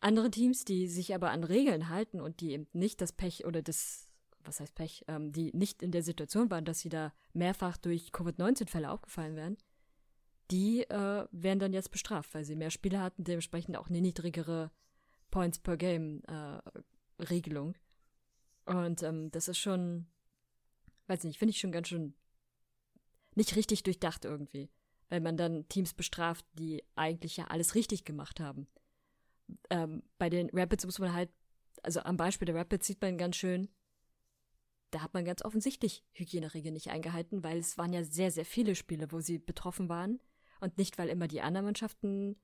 [0.00, 3.62] Andere Teams, die sich aber an Regeln halten und die eben nicht das Pech oder
[3.62, 4.08] das,
[4.40, 8.10] was heißt Pech, ähm, die nicht in der Situation waren, dass sie da mehrfach durch
[8.12, 9.56] Covid-19-Fälle aufgefallen wären,
[10.50, 14.70] die äh, werden dann jetzt bestraft, weil sie mehr Spiele hatten, dementsprechend auch eine niedrigere
[15.30, 16.60] Points per Game äh,
[17.22, 17.74] Regelung.
[18.66, 20.06] Und ähm, das ist schon,
[21.06, 22.14] weiß nicht, finde ich schon ganz schön
[23.34, 24.70] nicht richtig durchdacht irgendwie.
[25.08, 28.66] Weil man dann Teams bestraft, die eigentlich ja alles richtig gemacht haben.
[29.70, 31.30] Ähm, bei den Rapids muss man halt,
[31.82, 33.68] also am Beispiel der Rapids sieht man ganz schön,
[34.90, 38.74] da hat man ganz offensichtlich Hygieneregeln nicht eingehalten, weil es waren ja sehr, sehr viele
[38.74, 40.20] Spiele, wo sie betroffen waren.
[40.60, 42.36] Und nicht, weil immer die anderen Mannschaften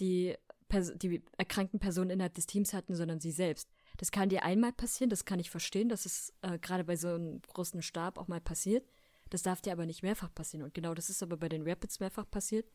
[0.00, 0.36] die,
[0.68, 3.70] Pers die erkrankten Personen innerhalb des Teams hatten, sondern sie selbst.
[3.96, 7.08] Das kann dir einmal passieren, das kann ich verstehen, dass es äh, gerade bei so
[7.08, 8.88] einem großen Stab auch mal passiert.
[9.30, 10.64] Das darf dir aber nicht mehrfach passieren.
[10.64, 12.70] Und genau das ist aber bei den Rapids mehrfach passiert.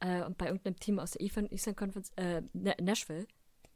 [0.00, 3.26] Äh, und bei irgendeinem Team aus der Eastern Conference, äh, Nashville.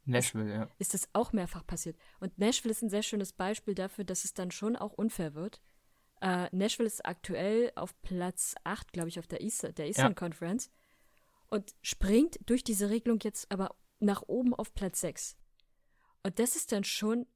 [0.05, 0.69] Nashville, ja.
[0.79, 1.97] Ist das auch mehrfach passiert.
[2.21, 5.61] Und Nashville ist ein sehr schönes Beispiel dafür, dass es dann schon auch unfair wird.
[6.21, 10.15] Äh, Nashville ist aktuell auf Platz 8, glaube ich, auf der, Easter, der Eastern ja.
[10.15, 10.71] Conference
[11.49, 15.37] und springt durch diese Regelung jetzt aber nach oben auf Platz 6.
[16.23, 17.27] Und das ist dann schon,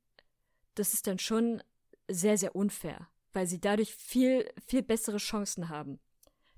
[0.75, 1.63] das ist dann schon
[2.09, 6.01] sehr, sehr unfair, weil sie dadurch viel, viel bessere Chancen haben.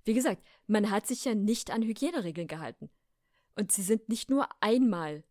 [0.04, 2.90] Wie gesagt, man hat sich ja nicht an Hygieneregeln gehalten.
[3.54, 5.24] Und sie sind nicht nur einmal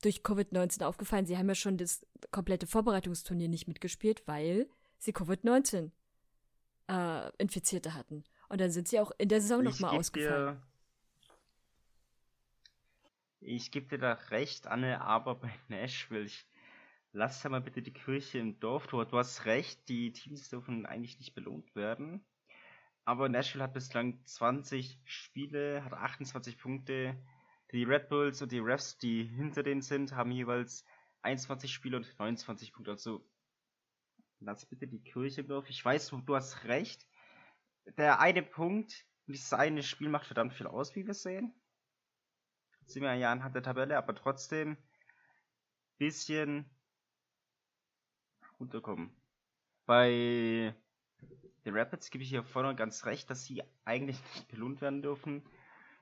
[0.00, 5.90] durch Covid-19 aufgefallen, sie haben ja schon das komplette Vorbereitungsturnier nicht mitgespielt, weil sie Covid-19
[6.92, 8.24] äh, Infizierte hatten.
[8.48, 10.60] Und dann sind sie auch in der Saison nochmal ausgefallen.
[13.40, 16.46] Dir, ich gebe dir da recht, Anne, aber bei Nashville, ich
[17.12, 18.86] lass da mal bitte die Kirche im Dorf.
[18.86, 22.24] Du, du hast recht, die Teams dürfen eigentlich nicht belohnt werden.
[23.04, 27.16] Aber Nashville hat bislang 20 Spiele, hat 28 Punkte.
[27.72, 30.84] Die Red Bulls und die Refs, die hinter denen sind, haben jeweils
[31.22, 32.92] 21 Spiele und 29 Punkte.
[32.92, 33.24] Also
[34.44, 35.64] lass bitte die Kirche im.
[35.68, 37.06] Ich weiß, du hast recht.
[37.96, 41.54] Der eine Punkt, dieses eine Spiel macht verdammt viel aus, wie wir sehen
[42.86, 44.76] sind wir ja anhand der Tabelle, aber trotzdem
[45.98, 46.68] bisschen
[48.58, 49.14] runterkommen.
[49.86, 50.74] Bei
[51.64, 55.42] den Rapids gebe ich hier vorne ganz recht, dass sie eigentlich nicht belohnt werden dürfen,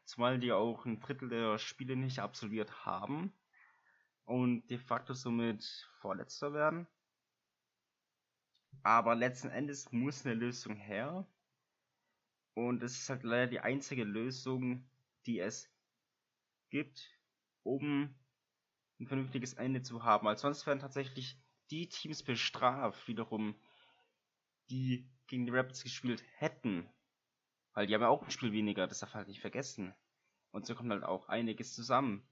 [0.05, 3.33] zumal die auch ein Drittel der Spiele nicht absolviert haben
[4.25, 6.87] und de facto somit Vorletzter werden.
[8.83, 11.27] Aber letzten Endes muss eine Lösung her.
[12.55, 14.89] Und es ist halt leider die einzige Lösung,
[15.27, 15.71] die es
[16.71, 17.19] gibt,
[17.63, 18.15] um
[18.99, 20.27] ein vernünftiges Ende zu haben.
[20.27, 21.39] Weil sonst werden tatsächlich
[21.71, 23.55] die Teams bestraft, wiederum,
[24.71, 26.89] die gegen die Rapids gespielt hätten.
[27.75, 29.95] Weil die haben ja auch ein Spiel weniger, das darf halt nicht vergessen.
[30.51, 32.27] Und so kommt halt auch einiges zusammen.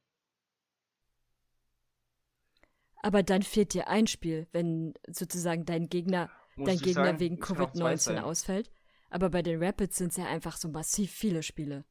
[3.00, 8.20] Aber dann fehlt dir ein Spiel, wenn sozusagen dein Gegner, dein Gegner sagen, wegen Covid-19
[8.20, 8.70] ausfällt.
[9.10, 11.84] Aber bei den Rapids sind es ja einfach so massiv viele Spiele.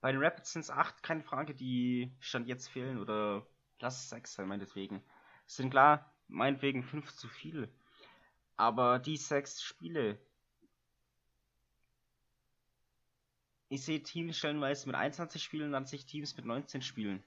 [0.00, 3.46] Bei den Rapids sind es acht, keine Frage, die Stand jetzt fehlen oder
[3.80, 5.02] lass es sechs sein, meinetwegen.
[5.46, 7.68] Es sind klar, meinetwegen fünf zu viel.
[8.56, 10.18] Aber die sechs Spiele.
[13.68, 17.24] Ich sehe Teams stellenweise mit 21 Spielen, dann sehe ich Teams mit 19 Spielen.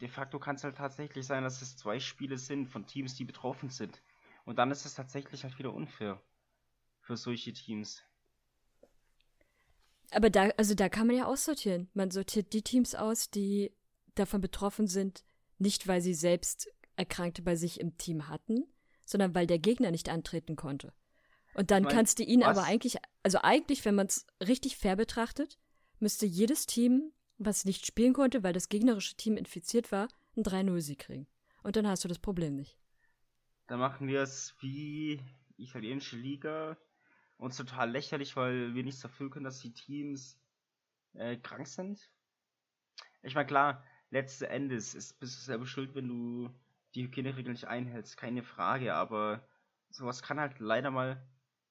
[0.00, 3.24] De facto kann es halt tatsächlich sein, dass es zwei Spiele sind von Teams, die
[3.24, 4.00] betroffen sind.
[4.44, 6.20] Und dann ist es tatsächlich halt wieder unfair
[7.00, 8.02] für solche Teams.
[10.10, 11.88] Aber da, also da kann man ja aussortieren.
[11.94, 13.72] Man sortiert die Teams aus, die
[14.14, 15.22] davon betroffen sind,
[15.58, 18.64] nicht weil sie selbst Erkrankte bei sich im Team hatten,
[19.04, 20.92] sondern weil der Gegner nicht antreten konnte.
[21.54, 24.26] Und dann Ich mein, kannst du ihn was- aber eigentlich, also eigentlich, wenn man es
[24.40, 25.58] richtig fair betrachtet,
[25.98, 30.98] müsste jedes Team, was nicht spielen konnte, weil das gegnerische Team infiziert war, einen 3-0-Sieg
[30.98, 31.26] kriegen.
[31.62, 32.78] Und dann hast du das Problem nicht.
[33.66, 35.20] Dann machen wir es wie
[35.56, 36.76] italienische Liga.
[37.36, 40.40] Uns total lächerlich, weil wir nichts dafür können, dass die Teams
[41.14, 42.10] äh, krank sind.
[43.22, 46.50] Ich meine, klar, letzten Endes ist, bist du selber schuld, wenn du
[46.94, 49.46] die Hygieneregeln nicht einhältst, keine Frage, aber
[49.90, 51.22] sowas kann halt leider mal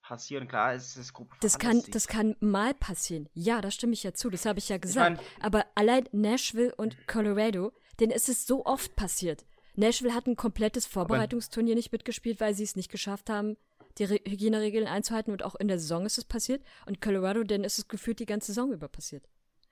[0.08, 0.48] passieren.
[0.48, 3.28] Klar, es ist grob Das kann, das kann mal passieren.
[3.34, 4.30] Ja, da stimme ich ja zu.
[4.30, 5.18] Das habe ich ja gesagt.
[5.18, 9.46] mein- Aber allein Nashville und Colorado, denen ist es so oft passiert.
[9.76, 13.58] Nashville hat ein komplettes Vorbereitungsturnier nicht mitgespielt, weil sie es nicht geschafft haben,
[13.98, 15.32] die Re Hygieneregeln einzuhalten.
[15.32, 16.64] Und auch in der Saison ist es passiert.
[16.86, 19.28] Und Colorado, denen ist es gefühlt die ganze Saison über passiert.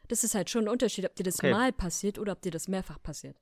[0.08, 1.52] Das ist halt schon ein Unterschied, ob dir das Okay.
[1.52, 3.38] mal passiert oder ob dir das mehrfach passiert.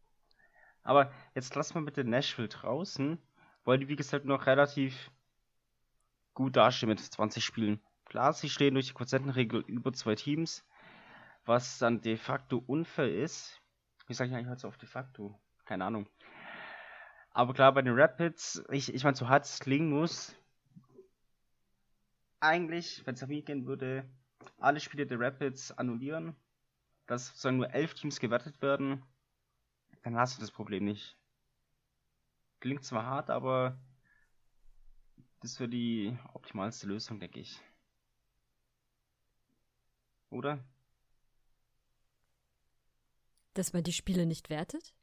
[0.83, 3.17] Aber jetzt lass mal bitte Nashville draußen,
[3.65, 5.11] weil die wie gesagt noch relativ
[6.33, 7.79] gut dastehen mit 20 Spielen.
[8.05, 10.65] Klar, sie stehen durch die Quotientenregel über zwei Teams,
[11.45, 13.61] was dann de facto unfair ist.
[14.07, 15.39] Wie sage ich eigentlich halt so auf de facto?
[15.65, 16.07] Keine Ahnung.
[17.31, 20.35] Aber klar, bei den Rapids, ich, ich meine, so hart es klingen muss,
[22.43, 24.05] eigentlich, wenn es nach mir gehen würde,
[24.59, 26.35] alle Spiele der Rapids annullieren,
[27.07, 29.01] dass sozusagen nur elf Teams gewertet werden,
[30.03, 31.17] dann hast du das Problem nicht.
[32.59, 33.77] Klingt zwar hart, aber
[35.43, 37.59] das wäre die optimalste Lösung, denke ich.
[40.29, 40.63] Oder?
[43.53, 44.93] Dass man die Spiele nicht wertet?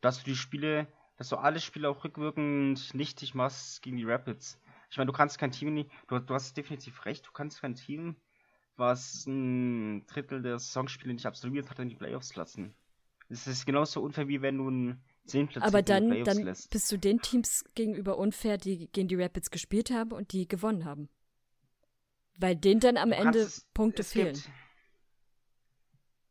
[0.00, 0.86] Dass du die Spiele,
[1.18, 4.58] dass du alle Spiele auch rückwirkend nichtig machst gegen die Rapids.
[4.90, 8.16] Ich meine, du kannst kein Team, du, du hast definitiv recht, du kannst kein Team,
[8.76, 12.74] was ein Drittel der Saisonspiele nicht absolviert hat, in die Playoffs lassen.
[13.28, 16.70] Es ist genauso unfair, wie wenn du ein 10 Platz Aber dann, dann lässt.
[16.70, 20.84] bist du den Teams gegenüber unfair, die gegen die Rapids gespielt haben und die gewonnen
[20.84, 21.08] haben.
[22.38, 24.34] Weil denen dann am Ende es- Punkte es fehlen.
[24.34, 24.50] Gibt,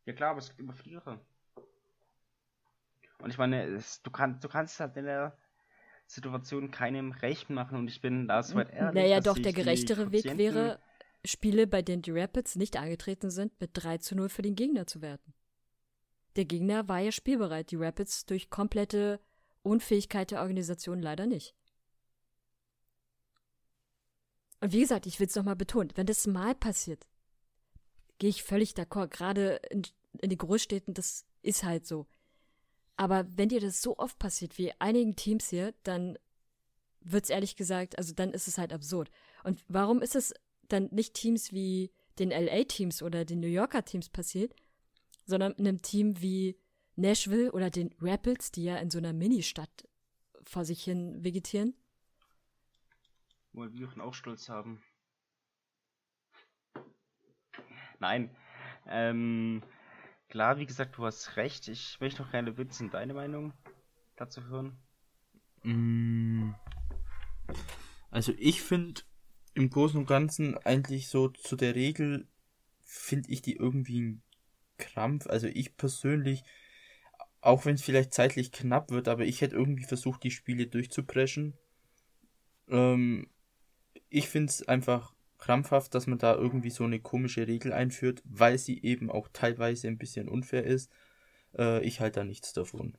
[0.06, 1.20] ja klar, aber es gibt immer Verlierer.
[3.22, 5.36] Und ich meine, es, du, kann, du kannst halt in der
[6.06, 8.94] Situation keinem recht machen und ich bin da soweit ehrlich.
[8.94, 10.80] Naja, doch, der gerechtere Weg wäre,
[11.24, 14.86] Spiele, bei denen die Rapids nicht angetreten sind, mit 3 zu 0 für den Gegner
[14.86, 15.34] zu werten.
[16.40, 19.20] Der Gegner war ja spielbereit, die Rapids durch komplette
[19.62, 21.54] Unfähigkeit der Organisation leider nicht.
[24.62, 27.06] Und wie gesagt, ich will es nochmal betonen, wenn das mal passiert,
[28.18, 29.08] gehe ich völlig d'accord.
[29.08, 29.82] Gerade in,
[30.22, 32.06] in den Großstädten, das ist halt so.
[32.96, 36.18] Aber wenn dir das so oft passiert wie einigen Teams hier, dann
[37.02, 39.10] wird's ehrlich gesagt, also dann ist es halt absurd.
[39.44, 40.32] Und warum ist es
[40.68, 44.54] dann nicht Teams wie den LA-Teams oder den New Yorker Teams passiert,
[45.24, 46.58] sondern einem Team wie
[46.96, 49.88] Nashville oder den Rapids, die ja in so einer Ministadt
[50.42, 51.74] vor sich hin vegetieren?
[53.52, 54.82] Wollen wir auch Stolz haben.
[57.98, 58.34] Nein.
[58.86, 59.62] Ähm,
[60.28, 61.68] klar, wie gesagt, du hast recht.
[61.68, 63.52] Ich möchte noch gerne wissen, deine Meinung
[64.16, 64.78] dazu hören.
[65.62, 66.52] Mm.
[68.10, 69.02] Also ich finde
[69.54, 72.28] im Großen und Ganzen eigentlich so zu der Regel
[72.82, 74.22] finde ich die irgendwie ein
[74.80, 75.28] Krampf.
[75.28, 76.42] Also ich persönlich,
[77.40, 81.54] auch wenn es vielleicht zeitlich knapp wird, aber ich hätte irgendwie versucht, die Spiele durchzupreschen.
[82.68, 83.28] Ähm,
[84.08, 88.58] ich finde es einfach krampfhaft, dass man da irgendwie so eine komische Regel einführt, weil
[88.58, 90.90] sie eben auch teilweise ein bisschen unfair ist.
[91.56, 92.96] Äh, ich halte da nichts davon.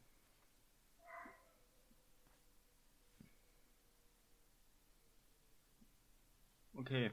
[6.74, 7.12] Okay.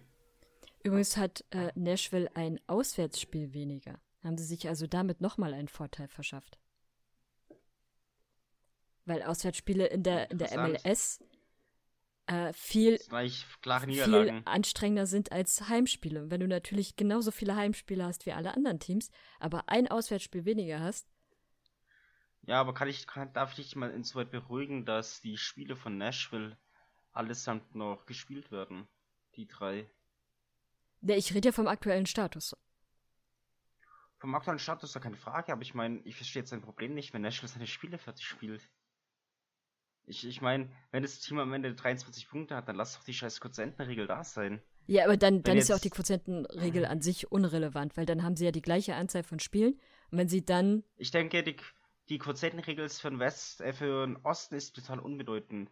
[0.82, 4.00] Übrigens hat äh, Nashville ein Auswärtsspiel weniger.
[4.22, 6.58] Haben sie sich also damit nochmal einen Vorteil verschafft.
[9.04, 10.68] Weil Auswärtsspiele in der, in der.
[10.68, 11.20] MLS
[12.28, 16.22] äh, viel, viel anstrengender sind als Heimspiele.
[16.22, 19.10] Und wenn du natürlich genauso viele Heimspiele hast wie alle anderen Teams,
[19.40, 21.08] aber ein Auswärtsspiel weniger hast,
[22.42, 25.96] Ja, aber kann ich, kann, darf ich dich mal insoweit beruhigen, dass die Spiele von
[25.96, 26.58] Nashville
[27.12, 28.86] allesamt noch gespielt werden?
[29.36, 29.88] Die drei.
[31.00, 32.54] ne, ich rede ja vom aktuellen Status.
[34.18, 36.94] Vom aktuellen Status ist ja keine Frage, aber ich meine, ich verstehe jetzt sein Problem
[36.94, 38.68] nicht, wenn Nashville seine Spiele fertig spielt.
[40.06, 43.14] Ich, ich meine, wenn das Team am Ende 23 Punkte hat, dann lass doch die
[43.14, 44.60] scheiß Quotientenregel da sein.
[44.86, 48.34] Ja, aber dann, dann ist ja auch die Quotientenregel an sich unrelevant, weil dann haben
[48.34, 49.74] sie ja die gleiche Anzahl von Spielen.
[50.10, 51.56] Und wenn sie dann Ich denke, die,
[52.08, 55.70] die Quotientenregel für den West, äh, für den Osten ist total unbedeutend.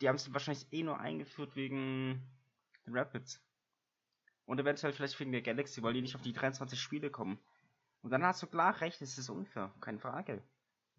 [0.00, 2.26] Die haben sie wahrscheinlich eh nur eingeführt wegen
[2.86, 3.42] den Rapids.
[4.46, 7.38] Und eventuell vielleicht wegen der Galaxy, weil die nicht auf die 23 Spiele kommen.
[8.04, 10.42] Und dann hast du klar recht, es ist unfair, keine Frage.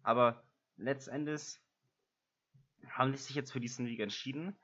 [0.02, 0.42] Aber
[0.76, 1.60] letztendlich
[2.88, 4.56] haben die sich jetzt für diesen Weg entschieden.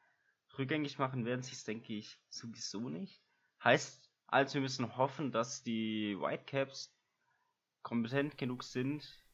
[0.59, 3.23] Rückgängig machen werden sie es, denke ich, sowieso nicht.
[3.63, 6.93] Heißt also, wir müssen hoffen, dass die Whitecaps
[7.83, 9.25] kompetent genug sind,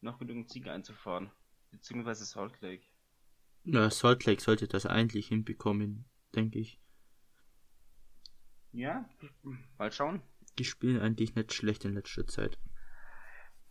[0.00, 1.30] noch genügend Siege einzufahren.
[1.70, 2.86] Beziehungsweise Salt Lake.
[3.64, 6.80] Ja, Salt Lake sollte das eigentlich hinbekommen, denke ich.
[8.72, 9.06] Ja,
[9.76, 10.22] mal schauen.
[10.58, 12.58] Die spielen eigentlich nicht schlecht in letzter Zeit.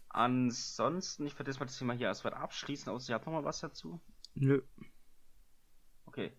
[0.10, 3.44] Ansonsten, ich werde jetzt mal das Thema hier erstmal abschließen, außer ihr habt noch mal
[3.44, 4.02] was dazu.
[4.34, 4.62] Nö.
[6.06, 6.32] Okay.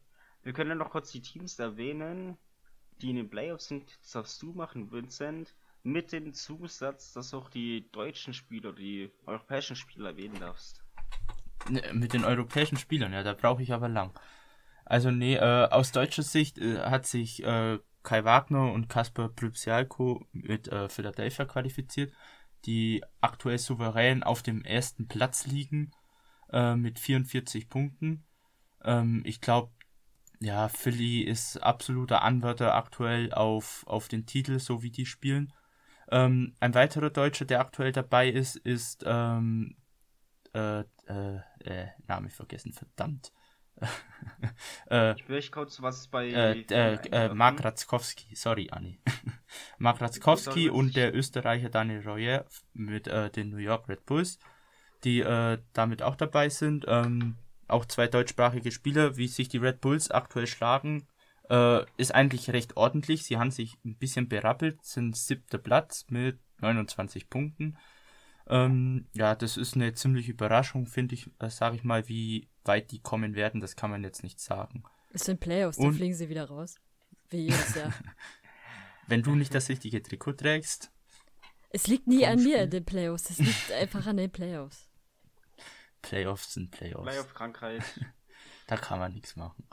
[0.42, 2.38] Wir können dann noch kurz die Teams erwähnen,
[3.00, 3.98] die in den Playoffs sind.
[4.00, 5.54] Das darfst du machen, Vincent.
[5.82, 10.82] Mit dem Zusatz, dass auch die deutschen Spieler, die europäischen Spieler erwähnen darfst.
[11.68, 14.18] Ne, mit den europäischen Spielern, ja, da brauche ich aber lang.
[14.84, 17.78] Also nee, äh, aus deutscher Sicht äh, hat sich äh,
[18.08, 22.10] Kai Wagner und Kasper Prypsialko mit äh, Philadelphia qualifiziert,
[22.64, 25.90] die aktuell souverän auf dem ersten Platz liegen
[26.50, 28.24] äh, mit 44 Punkten.
[28.82, 29.72] Ähm, ich glaube,
[30.40, 35.52] ja, Philly ist absoluter Anwärter aktuell auf, auf den Titel, so wie die spielen.
[36.10, 39.76] Ähm, ein weiterer Deutscher, der aktuell dabei ist, ist ähm,
[40.54, 43.32] äh, äh, äh, Name vergessen, verdammt.
[44.90, 49.00] äh, ich will kurz was bei äh, äh, äh, Mark Ratzkowski, sorry Anni.
[49.78, 54.38] Mark Ratzkowski und der Österreicher Daniel Royer mit äh, den New York Red Bulls,
[55.04, 56.84] die äh, damit auch dabei sind.
[56.88, 61.06] Ähm, auch zwei deutschsprachige Spieler, wie sich die Red Bulls aktuell schlagen,
[61.96, 63.24] ist eigentlich recht ordentlich.
[63.24, 67.78] Sie haben sich ein bisschen berappelt, sind siebter Platz mit 29 Punkten.
[68.48, 73.00] Ähm, ja, das ist eine ziemliche Überraschung, finde ich, sage ich mal, wie weit die
[73.00, 74.84] kommen werden, das kann man jetzt nicht sagen.
[75.12, 76.76] Es sind Playoffs, da fliegen sie wieder raus.
[77.30, 77.92] Wie jedes Jahr.
[79.08, 80.92] Wenn du nicht das richtige Trikot trägst.
[81.70, 84.88] Es liegt nie an mir in den Playoffs, es liegt einfach an den Playoffs.
[86.02, 87.04] Playoffs sind Playoffs.
[87.04, 87.82] Playoff-Krankheit.
[88.66, 89.66] da kann man nichts machen.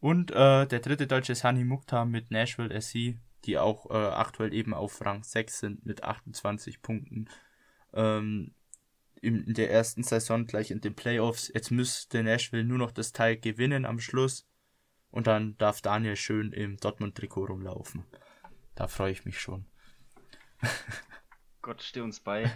[0.00, 4.54] Und äh, der dritte Deutsche ist Hani Mukhtar mit Nashville SC, die auch äh, aktuell
[4.54, 7.28] eben auf Rang 6 sind mit 28 Punkten.
[7.92, 8.54] Ähm,
[9.22, 11.50] in der ersten Saison gleich in den Playoffs.
[11.52, 14.46] Jetzt müsste Nashville nur noch das Teil gewinnen am Schluss.
[15.10, 18.04] Und dann darf Daniel schön im Dortmund-Trikot rumlaufen.
[18.74, 19.66] Da freue ich mich schon.
[21.62, 22.50] Gott, steh uns bei.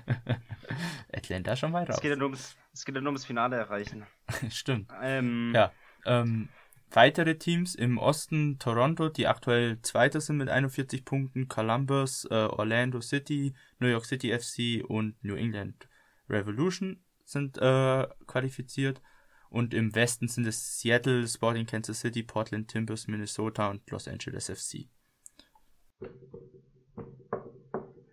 [1.13, 1.93] Atlanta schon weiter.
[1.93, 4.07] Es geht ja nur ums, es geht ja nur ums Finale erreichen.
[4.51, 4.91] Stimmt.
[5.03, 5.73] Ähm, ja.
[6.05, 6.49] Ähm,
[6.91, 13.01] weitere Teams im Osten, Toronto, die aktuell Zweiter sind mit 41 Punkten, Columbus, äh, Orlando
[13.01, 15.89] City, New York City FC und New England
[16.33, 19.01] Revolution sind äh, qualifiziert.
[19.49, 24.47] Und im Westen sind es Seattle, Sporting Kansas City, Portland Timbers, Minnesota und Los Angeles
[24.47, 24.89] FC.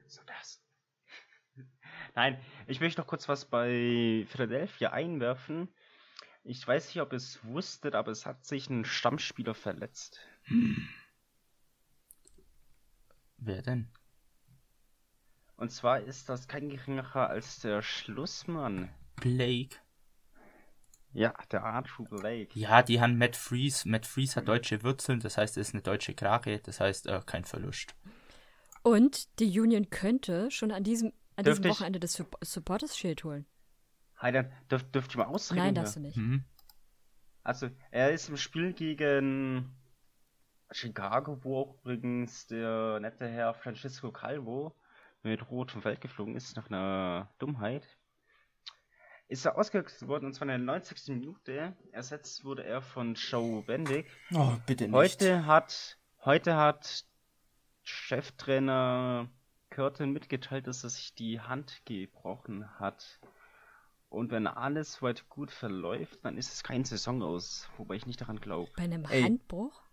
[0.06, 0.62] So das.
[2.16, 5.70] Nein, ich möchte noch kurz was bei Philadelphia einwerfen.
[6.44, 10.20] Ich weiß nicht, ob ihr es wusstet, aber es hat sich ein Stammspieler verletzt.
[10.44, 10.90] Hm.
[13.38, 13.90] Wer denn?
[15.60, 18.90] Und zwar ist das kein geringerer als der Schlussmann.
[19.18, 19.76] Blake.
[21.12, 22.58] Ja, der Arthur Blake.
[22.58, 23.88] Ja, die haben Matt Freeze.
[23.90, 27.22] Matt Freeze hat deutsche Wurzeln, das heißt, er ist eine deutsche Krake, das heißt, äh,
[27.26, 27.94] kein Verlust.
[28.84, 33.46] Und die Union könnte schon an diesem, an diesem Wochenende das Supporters Shield holen.
[34.22, 35.64] Heidan, dürf, dürft ihr mal ausreden?
[35.64, 36.16] Nein, darfst du nicht.
[36.16, 36.46] Mhm.
[37.44, 39.76] Also, er ist im Spiel gegen
[40.72, 44.74] Chicago, wo übrigens der nette Herr Francisco Calvo
[45.24, 47.86] mit Rot vom Feld geflogen ist, nach einer Dummheit.
[49.28, 51.08] Ist er ausgewechselt worden und zwar in der 90.
[51.10, 51.76] Minute.
[51.92, 54.08] Ersetzt wurde er von Joe Bendig.
[54.34, 54.94] Oh, bitte nicht.
[54.94, 57.06] Heute hat, heute hat
[57.84, 59.30] Cheftrainer
[59.70, 63.20] Curtin mitgeteilt, dass er sich die Hand gebrochen hat.
[64.10, 68.20] Und wenn alles soweit gut verläuft, dann ist es kein Saison aus, wobei ich nicht
[68.20, 68.72] daran glaube.
[68.76, 69.84] Bei einem Ey, Handbruch?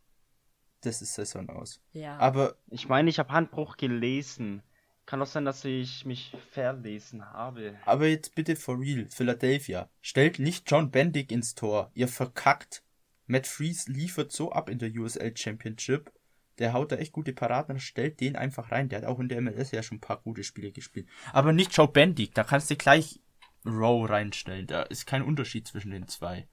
[0.80, 1.80] Das ist Saison aus.
[1.92, 2.16] Ja.
[2.18, 4.62] Aber ich meine, ich habe Handbruch gelesen.
[5.06, 7.78] Kann auch sein, dass ich mich verlesen habe.
[7.84, 9.88] Aber jetzt bitte for real, Philadelphia.
[10.00, 11.92] Stellt nicht John Bendick ins Tor.
[11.94, 12.82] Ihr verkackt.
[13.26, 16.12] Matt Freeze liefert so ab in der USL Championship.
[16.58, 18.88] Der haut da echt gute Paraden, stellt den einfach rein.
[18.88, 21.08] Der hat auch in der MLS ja schon ein paar gute Spiele gespielt.
[21.32, 23.20] Aber nicht Joe Bendick, da kannst du gleich
[23.64, 24.66] Row reinstellen.
[24.66, 26.48] Da ist kein Unterschied zwischen den zwei.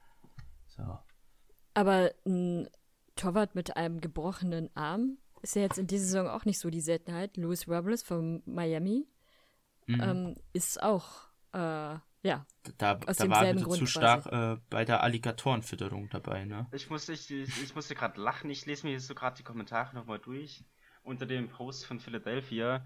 [0.68, 0.98] So.
[1.74, 2.68] Aber ein
[3.16, 6.80] Torwart mit einem gebrochenen Arm ist ja jetzt in dieser Saison auch nicht so die
[6.80, 7.36] Seltenheit.
[7.36, 9.06] Louis Robles von Miami
[9.86, 10.00] mhm.
[10.00, 12.46] ähm, ist auch äh, Ja.
[12.78, 14.20] Da, Aus da war er demselben wieder Grund zu quasi.
[14.22, 16.66] stark äh, bei der Alligatorenfütterung dabei, ne?
[16.72, 18.50] Ich musste, ich, ich, ich musste gerade lachen.
[18.50, 20.64] Ich lese mir jetzt so gerade die Kommentare nochmal durch.
[21.02, 22.84] Unter dem Post von Philadelphia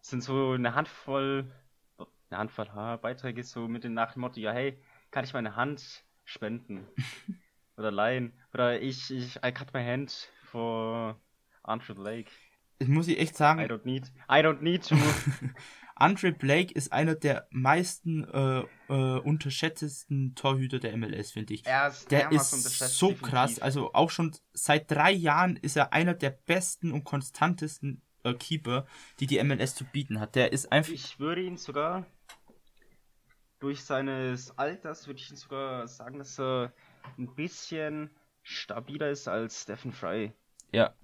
[0.00, 1.50] sind so eine Handvoll,
[1.98, 4.80] eine Handvoll ha, Beiträge so mit dem nach dem Motto, ja hey,
[5.10, 6.86] kann ich meine Hand spenden?
[7.76, 8.32] Oder leihen?
[8.54, 11.20] Oder ich, ich, I cut my hand for
[11.70, 12.30] Andrew Blake.
[12.78, 14.96] Ich muss ich echt I sagen, don't need, I don't need to.
[15.94, 21.66] Andre Blake ist einer der meisten äh, äh, unterschätztesten Torhüter der MLS, finde ich.
[21.66, 23.22] er ist Der ist so definitiv.
[23.30, 23.58] krass.
[23.58, 28.86] Also auch schon seit drei Jahren ist er einer der besten und konstantesten äh, Keeper,
[29.20, 30.36] die die MLS zu bieten hat.
[30.36, 30.90] Der ist einfach.
[30.92, 32.06] Ich würde ihn sogar
[33.58, 36.72] durch seines Alters würde ich ihn sogar sagen, dass er
[37.18, 38.08] ein bisschen
[38.42, 40.32] stabiler ist als Stephen Fry.
[40.72, 40.94] Ja,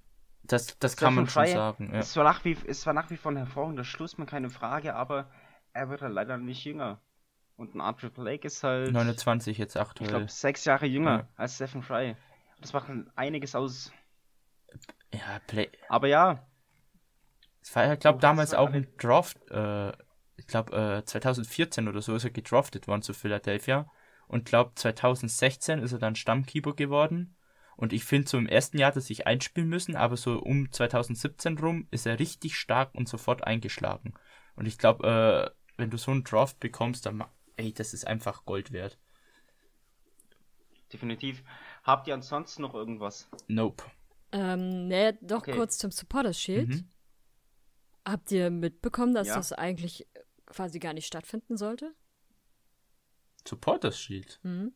[0.47, 1.91] das, das kann man schon sagen.
[1.93, 1.99] Ja.
[2.01, 5.31] Es, war nach wie, es war nach wie vor ein hervorragender Schlussmann, keine Frage, aber
[5.73, 7.01] er wird halt leider nicht jünger.
[7.57, 10.09] Und ein Arthur Blake ist halt, 29 jetzt ich aktuell.
[10.11, 11.29] glaube, sechs Jahre jünger Ja.
[11.37, 12.17] als Stephen Fry.
[12.61, 13.93] Das macht halt einiges aus.
[15.13, 15.71] Ja, Play.
[15.89, 16.47] Aber ja,
[17.63, 19.39] Es war ja, glaube Du damals auch ein Draft.
[19.51, 19.93] Äh,
[20.37, 23.91] ich glaube, äh, 2014 oder so ist er gedraftet worden zu Philadelphia.
[24.29, 27.37] Und glaube, 2016 ist er dann Stammkeeper geworden.
[27.77, 30.73] Und ich finde, so im ersten Jahr hat er sich einspielen müssen, aber so um
[30.73, 34.15] 2017 rum ist er richtig stark und sofort eingeschlagen.
[34.55, 37.23] Und ich glaube, äh, wenn du so einen Draft bekommst, dann,
[37.57, 38.99] ey, das ist einfach Gold wert.
[40.93, 41.43] definitiv.
[41.83, 43.29] Habt ihr ansonsten noch irgendwas?
[43.49, 43.85] Nope.
[44.33, 45.53] Ähm, ne, doch Okay.
[45.53, 46.69] kurz zum Supporters Shield.
[46.69, 46.89] Mhm.
[48.05, 49.35] Habt ihr mitbekommen, dass Ja.
[49.37, 50.07] das eigentlich
[50.47, 51.93] quasi gar nicht stattfinden sollte?
[53.47, 54.39] Supporters Shield.
[54.45, 54.73] Mhm.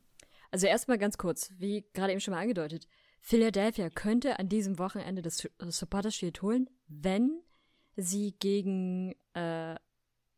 [0.51, 2.88] Also erstmal ganz kurz, wie gerade eben schon mal angedeutet,
[3.20, 7.42] Philadelphia könnte an diesem Wochenende das Su- Supporters Shield holen, wenn
[7.96, 9.76] sie gegen äh,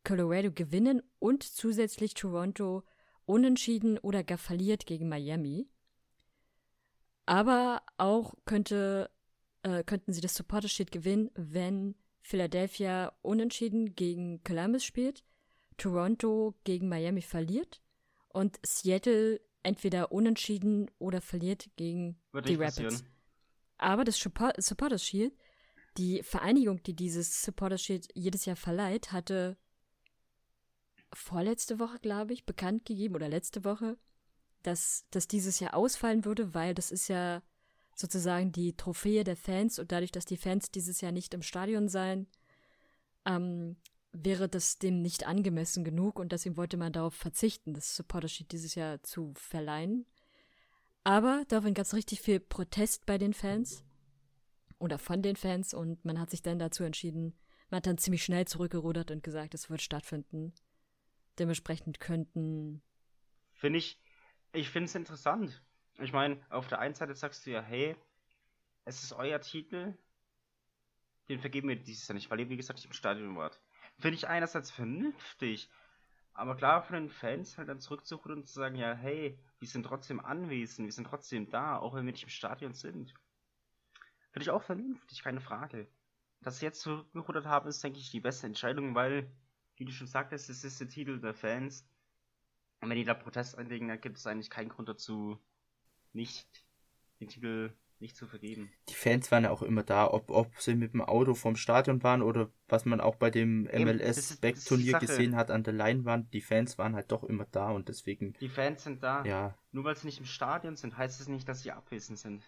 [0.03, 2.83] Colorado gewinnen und zusätzlich Toronto
[3.25, 5.69] unentschieden oder gar verliert gegen Miami.
[7.25, 9.09] Aber auch könnte,
[9.63, 15.23] äh, könnten sie das Supporters Shield gewinnen, wenn Philadelphia unentschieden gegen Columbus spielt,
[15.77, 17.81] Toronto gegen Miami verliert
[18.27, 22.75] und Seattle entweder unentschieden oder verliert gegen Wird die Rapids.
[22.75, 23.07] passieren.
[23.77, 25.33] Aber das Suppo- Supporters Shield,
[25.97, 29.57] die Vereinigung, die dieses Supporters Shield jedes Jahr verleiht, hatte
[31.13, 33.97] vorletzte Woche, glaube ich, bekannt gegeben oder letzte Woche,
[34.63, 37.41] dass das dieses Jahr ausfallen würde, weil das ist ja
[37.95, 41.87] sozusagen die Trophäe der Fans und dadurch, dass die Fans dieses Jahr nicht im Stadion
[41.89, 42.27] seien,
[43.25, 43.75] ähm,
[44.13, 48.51] wäre das dem nicht angemessen genug und deswegen wollte man darauf verzichten, das Supporter Sheet
[48.51, 50.05] dieses Jahr zu verleihen.
[51.03, 53.83] Aber daraufhin gab es richtig viel Protest bei den Fans
[54.79, 57.33] oder von den Fans und man hat sich dann dazu entschieden,
[57.69, 60.53] man hat dann ziemlich schnell zurückgerudert und gesagt, es wird stattfinden.
[61.39, 62.83] Dementsprechend könnten
[63.63, 63.97] Finde ich,
[64.51, 65.63] ich finde es interessant.
[65.99, 67.95] Ich meine, auf der einen Seite sagst du ja, hey,
[68.83, 69.97] es ist euer Titel,
[71.29, 73.61] den vergeben wir dieses Jahr nicht, weil ihr, wie gesagt, nicht im Stadion wart.
[73.99, 75.69] Finde ich einerseits vernünftig,
[76.33, 79.85] aber klar von den Fans halt dann zurückzuholen und zu sagen, ja, hey, wir sind
[79.85, 83.13] trotzdem anwesend, wir sind trotzdem da, auch wenn wir nicht im Stadion sind.
[84.31, 85.87] Finde ich auch vernünftig, keine Frage.
[86.41, 89.31] Dass sie jetzt zurückgerudert haben, ist, denke ich, die beste Entscheidung, weil,
[89.77, 91.87] wie du schon sagtest, es ist der Titel der Fans.
[92.81, 95.39] Und wenn die da Protest einlegen, dann gibt es eigentlich keinen Grund dazu,
[96.11, 96.65] nicht
[97.19, 98.71] den Titel nicht zu vergeben.
[98.89, 102.03] Die Fans waren ja auch immer da, ob, ob sie mit dem Auto vom Stadion
[102.03, 106.33] waren oder was man auch bei dem das das MLS-Back-Turnier gesehen hat an der Leinwand.
[106.33, 109.25] Die Fans waren halt doch immer da und deswegen, Die Fans sind da.
[109.25, 112.43] ja, Nur weil sie nicht im Stadion sind, heißt es nicht, dass sie abwesend sind.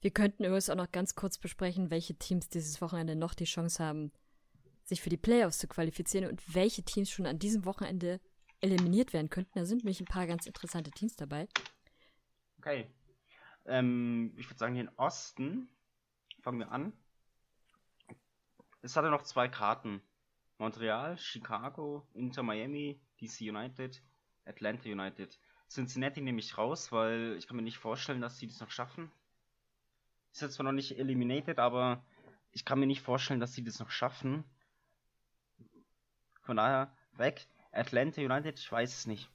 [0.00, 3.82] Wir könnten übrigens auch noch ganz kurz besprechen, welche Teams dieses Wochenende noch die Chance
[3.84, 4.12] haben,
[4.84, 8.20] sich für die Playoffs zu qualifizieren und welche Teams schon an diesem Wochenende
[8.60, 9.58] eliminiert werden könnten.
[9.58, 11.48] Da sind nämlich ein paar ganz interessante Teams dabei.
[12.58, 12.86] Okay.
[13.66, 15.68] Ähm, ich würde sagen, den Osten
[16.40, 16.92] fangen wir an.
[18.82, 20.00] Es hatte noch zwei Karten.
[20.58, 24.02] Montreal, Chicago, Inter Miami, DC United,
[24.46, 25.38] Atlanta United.
[25.68, 29.10] Cincinnati nehme ich raus, weil ich kann mir nicht vorstellen, dass sie das noch schaffen.
[30.32, 32.04] Ist jetzt zwar noch nicht eliminated, aber
[32.52, 34.44] ich kann mir nicht vorstellen, dass sie das noch schaffen.
[36.42, 37.46] Von daher weg.
[37.72, 39.28] Atlanta United, ich weiß es nicht.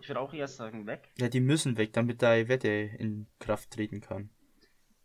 [0.00, 1.10] Ich würde auch eher sagen weg.
[1.18, 4.30] ja, die müssen weg, damit da Wette in Kraft treten kann.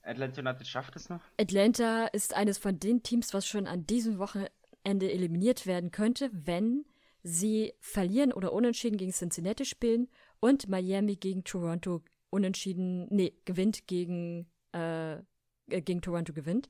[0.02, 1.22] Atlanta United schafft es noch.
[1.40, 6.86] Atlanta ist eines von den Teams, was schon an diesem Wochenende eliminiert werden könnte, wenn
[7.22, 10.08] sie verlieren oder unentschieden gegen Cincinnati spielen
[10.40, 15.22] und Miami gegen Toronto unentschieden, nee, gewinnt gegen, äh, äh,
[15.68, 16.70] gegen Toronto gewinnt.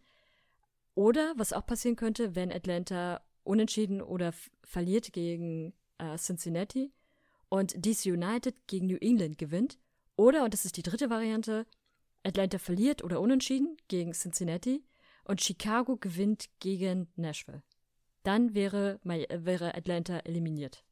[0.96, 6.92] Oder was auch passieren könnte, wenn Atlanta unentschieden oder verliert gegen äh, Cincinnati
[7.50, 9.78] und DC United gegen New England gewinnt.
[10.16, 11.66] Oder, und das ist die dritte Variante,
[12.24, 14.84] Atlanta verliert oder unentschieden gegen Cincinnati
[15.24, 17.64] und Chicago gewinnt gegen Nashville.
[18.24, 20.84] Dann wäre, wäre Atlanta eliminiert.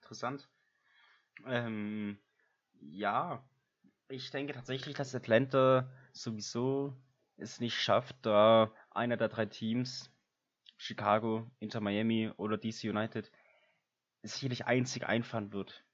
[0.00, 0.48] Interessant.
[1.46, 2.18] Ähm,
[2.80, 3.44] ja,
[4.08, 6.96] ich denke tatsächlich, dass Atlanta sowieso
[7.36, 10.10] es nicht schafft, da einer der drei Teams,
[10.78, 13.30] Chicago, Inter Miami oder DC United,
[14.22, 15.84] sicherlich einzig einfahren wird.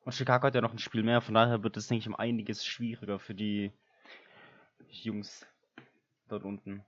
[0.00, 2.16] Und Chicago hat ja noch ein Spiel mehr, von daher wird es, denke ich, um
[2.16, 3.72] einiges schwieriger für die
[4.88, 5.46] Jungs
[6.28, 6.84] dort unten.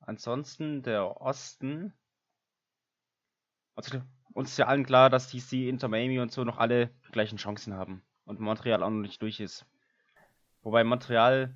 [0.00, 1.92] Ansonsten der Osten.
[3.74, 4.00] Also
[4.32, 7.74] uns ist ja allen klar, dass DC, Inter Miami und so noch alle gleichen Chancen
[7.74, 8.02] haben.
[8.24, 9.66] Und Montreal auch noch nicht durch ist.
[10.62, 11.54] Wobei Montreal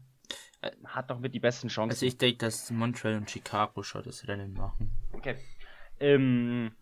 [0.61, 1.91] äh, hat doch mit die besten Chancen.
[1.91, 4.93] Also ich denke, dass Montreal und Chicago schon das Rennen machen.
[5.13, 5.37] Okay.
[5.99, 6.75] Im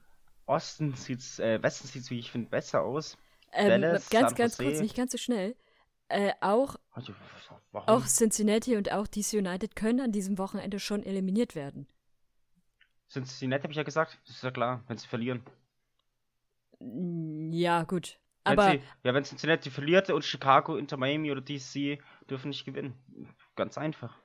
[0.46, 3.16] Osten sieht's, äh, Westen sieht's, wie ich finde, besser aus.
[3.52, 5.56] Ähm, Dallas, ganz, ganz kurz, nicht ganz so schnell.
[6.08, 6.76] Äh, auch,
[7.72, 11.86] auch Cincinnati und auch DC United können an diesem Wochenende schon eliminiert werden.
[13.08, 15.42] Cincinnati habe ich ja gesagt, das ist ja klar, wenn sie verlieren.
[17.52, 18.18] Ja, gut.
[18.50, 21.98] Wenn Aber sie, ja, wenn Cincinnati verliert und Chicago, Inter Miami oder DC
[22.28, 22.94] dürfen nicht gewinnen.
[23.56, 24.16] Ganz einfach.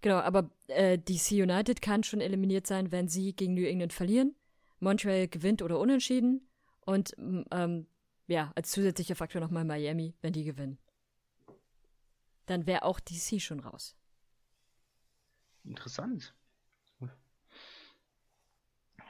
[0.00, 4.34] Genau, aber äh, DC United kann schon eliminiert sein, wenn sie gegen New England verlieren.
[4.80, 6.48] Montreal gewinnt oder unentschieden.
[6.84, 7.86] Und ähm,
[8.26, 10.78] ja, als zusätzlicher Faktor nochmal Miami, wenn die gewinnen
[12.46, 13.96] dann wäre auch DC schon raus.
[15.64, 16.34] Interessant.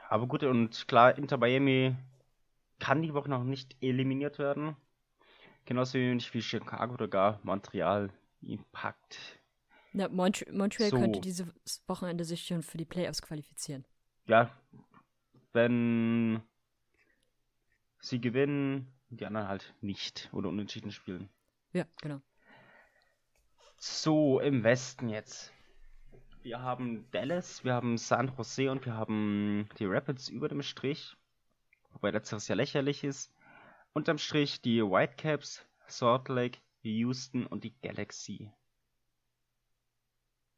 [0.08, 1.96] Aber gut, und klar, Inter Miami
[2.82, 4.76] kann die Woche noch nicht eliminiert werden.
[5.66, 8.10] Genauso wenig wie Chicago oder gar Montreal.
[8.40, 9.38] Impact.
[9.92, 10.96] Ja, Mont Montreal so.
[10.96, 11.46] könnte dieses
[11.86, 13.84] Wochenende sich schon für die Playoffs qualifizieren.
[14.26, 14.50] Ja,
[15.52, 16.42] wenn
[18.00, 21.28] sie gewinnen, die anderen halt nicht oder unentschieden spielen.
[21.72, 22.20] Ja, genau.
[23.76, 25.52] So, im Westen jetzt.
[26.42, 31.16] Wir haben Dallas, wir haben San Jose und wir haben die Rapids über dem Strich.
[31.92, 33.32] Wobei letzteres ja lächerlich ist.
[33.92, 38.50] Unterm Strich die Whitecaps, Salt Lake, Houston und die Galaxy.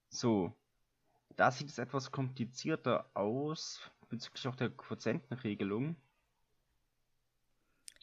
[0.09, 0.53] So.
[1.37, 5.97] Da sieht es etwas komplizierter aus bezüglich auch der Quotientenregelung.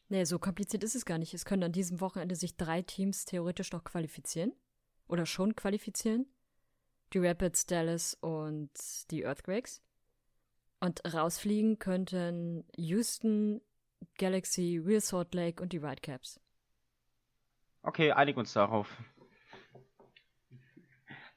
[0.10, 1.34] Nee, so kompliziert ist es gar nicht.
[1.34, 4.52] Es können an diesem Wochenende sich drei Teams theoretisch noch qualifizieren
[5.08, 6.26] oder schon qualifizieren.
[7.14, 8.72] Die Rapids, Dallas und
[9.10, 9.82] die Earthquakes.
[10.82, 13.62] Und rausfliegen könnten Houston,
[14.18, 16.40] Galaxy, Real Salt Lake und die Whitecaps.
[17.84, 18.90] Okay, einigen uns darauf.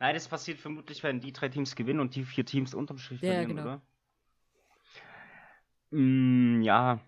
[0.00, 3.20] Nein, das passiert vermutlich, wenn die drei Teams gewinnen und die vier Teams unterm Strich
[3.20, 3.62] ja, verlieren, genau.
[3.62, 3.82] oder?
[5.90, 7.00] Mm, ja.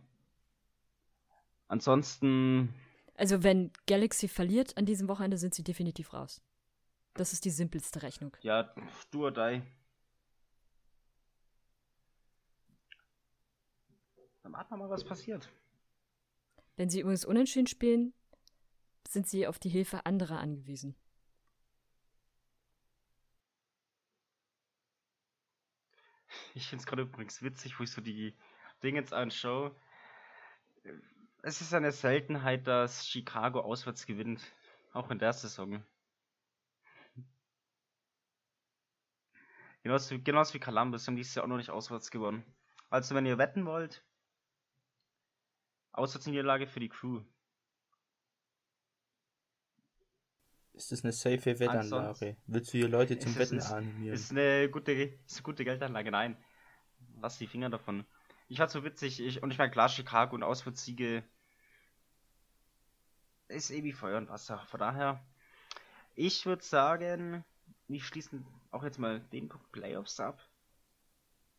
[1.68, 2.72] Ansonsten.
[3.16, 6.42] Also, wenn Galaxy verliert an diesem Wochenende, sind sie definitiv raus.
[7.14, 8.36] Das ist die simpelste Rechnung.
[8.42, 8.74] Ja,
[9.10, 9.62] du oder die.
[14.46, 15.50] Dann warten wir mal, was passiert.
[16.76, 18.14] Wenn sie übrigens unentschieden spielen,
[19.08, 20.94] sind sie auf die Hilfe anderer angewiesen.
[26.54, 28.36] Ich finde es gerade übrigens witzig, wo ich so die
[28.84, 29.74] Dinge jetzt anschaue.
[31.42, 34.44] Es ist eine Seltenheit, dass Chicago auswärts gewinnt.
[34.92, 35.84] Auch in der Saison.
[39.82, 42.44] Genauso, genauso wie Columbus haben dieses Jahr auch noch nicht auswärts gewonnen.
[42.90, 44.04] Also wenn ihr wetten wollt,
[45.96, 47.22] Auswärtsniederlage für die Crew.
[50.74, 52.36] Ist das eine safe Wettanlage?
[52.46, 54.14] Willst du hier Leute zum Wetten ist, animieren?
[54.14, 54.92] Ist eine gute,
[55.26, 56.36] ist eine gute Geldanlage, nein.
[57.20, 58.04] Lass die Finger davon.
[58.48, 61.24] Ich fand's so witzig, ich, und ich meine klar, Chicago und Auswärtssiege
[63.48, 64.64] ist eh wie Feuer und Wasser.
[64.66, 65.24] Von daher,
[66.14, 67.44] ich würde sagen,
[67.88, 70.46] wir schließen auch jetzt mal den Playoffs ab.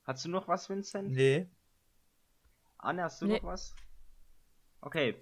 [0.04, 1.12] Hast du noch was, Vincent?
[1.12, 1.50] Nee.
[2.78, 3.38] Anne, hast du nee.
[3.38, 3.76] noch was?
[4.88, 5.16] Okay,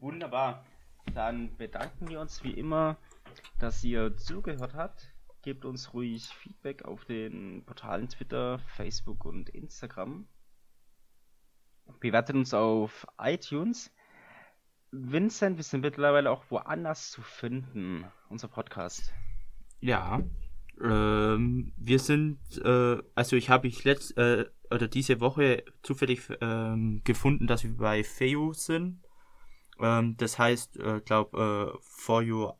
[0.00, 0.66] wunderbar.
[1.14, 2.98] Dann bedanken wir uns wie immer,
[3.58, 5.14] dass ihr zugehört habt.
[5.40, 10.28] Gebt uns ruhig Feedback auf den Portalen Twitter, Facebook und Instagram.
[12.00, 13.90] Bewertet uns auf iTunes.
[14.90, 19.14] Vincent, wir sind mittlerweile auch woanders zu finden, unser Podcast.
[19.80, 20.20] Ja,
[20.82, 27.02] ähm, wir sind, äh, also ich habe ich letzt, äh, oder diese Woche zufällig ähm,
[27.04, 29.02] gefunden, dass wir bei Feu sind.
[29.80, 32.52] Ähm, das heißt, äh, glaube, äh, For You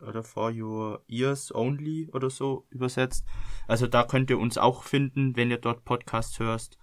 [0.00, 3.26] oder For Your Ears Only oder so übersetzt.
[3.66, 6.78] Also da könnt ihr uns auch finden, wenn ihr dort Podcasts hörst.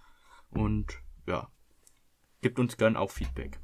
[0.50, 1.50] Und ja,
[2.40, 3.60] gebt uns gern auch Feedback.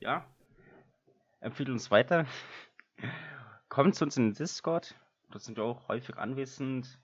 [0.00, 0.26] Ja.
[1.40, 2.26] Empfiehlt uns weiter.
[3.68, 4.94] Kommt zu uns in den Discord.
[5.30, 7.00] Dort sind wir auch häufig anwesend.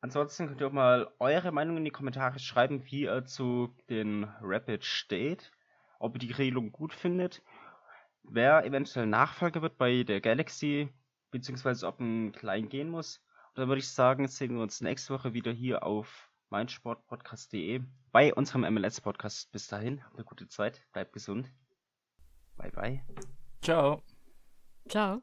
[0.00, 4.24] Ansonsten könnt ihr auch mal eure Meinung in die Kommentare schreiben, wie ihr zu den
[4.40, 5.52] Rapid steht.
[5.98, 7.42] Ob ihr die Regelung gut findet.
[8.22, 10.88] Wer eventuell Nachfolger wird bei der Galaxy.
[11.30, 13.20] Beziehungsweise ob ein Klein gehen muss.
[13.50, 17.82] Und dann würde ich sagen, sehen wir uns nächste Woche wieder hier auf meinsportpodcast.de
[18.12, 19.52] bei unserem MLS-Podcast.
[19.52, 21.50] Bis dahin, habt eine gute Zeit, bleibt gesund.
[22.56, 23.04] Bye bye.
[23.62, 24.02] Ciao.
[24.88, 25.22] Ciao.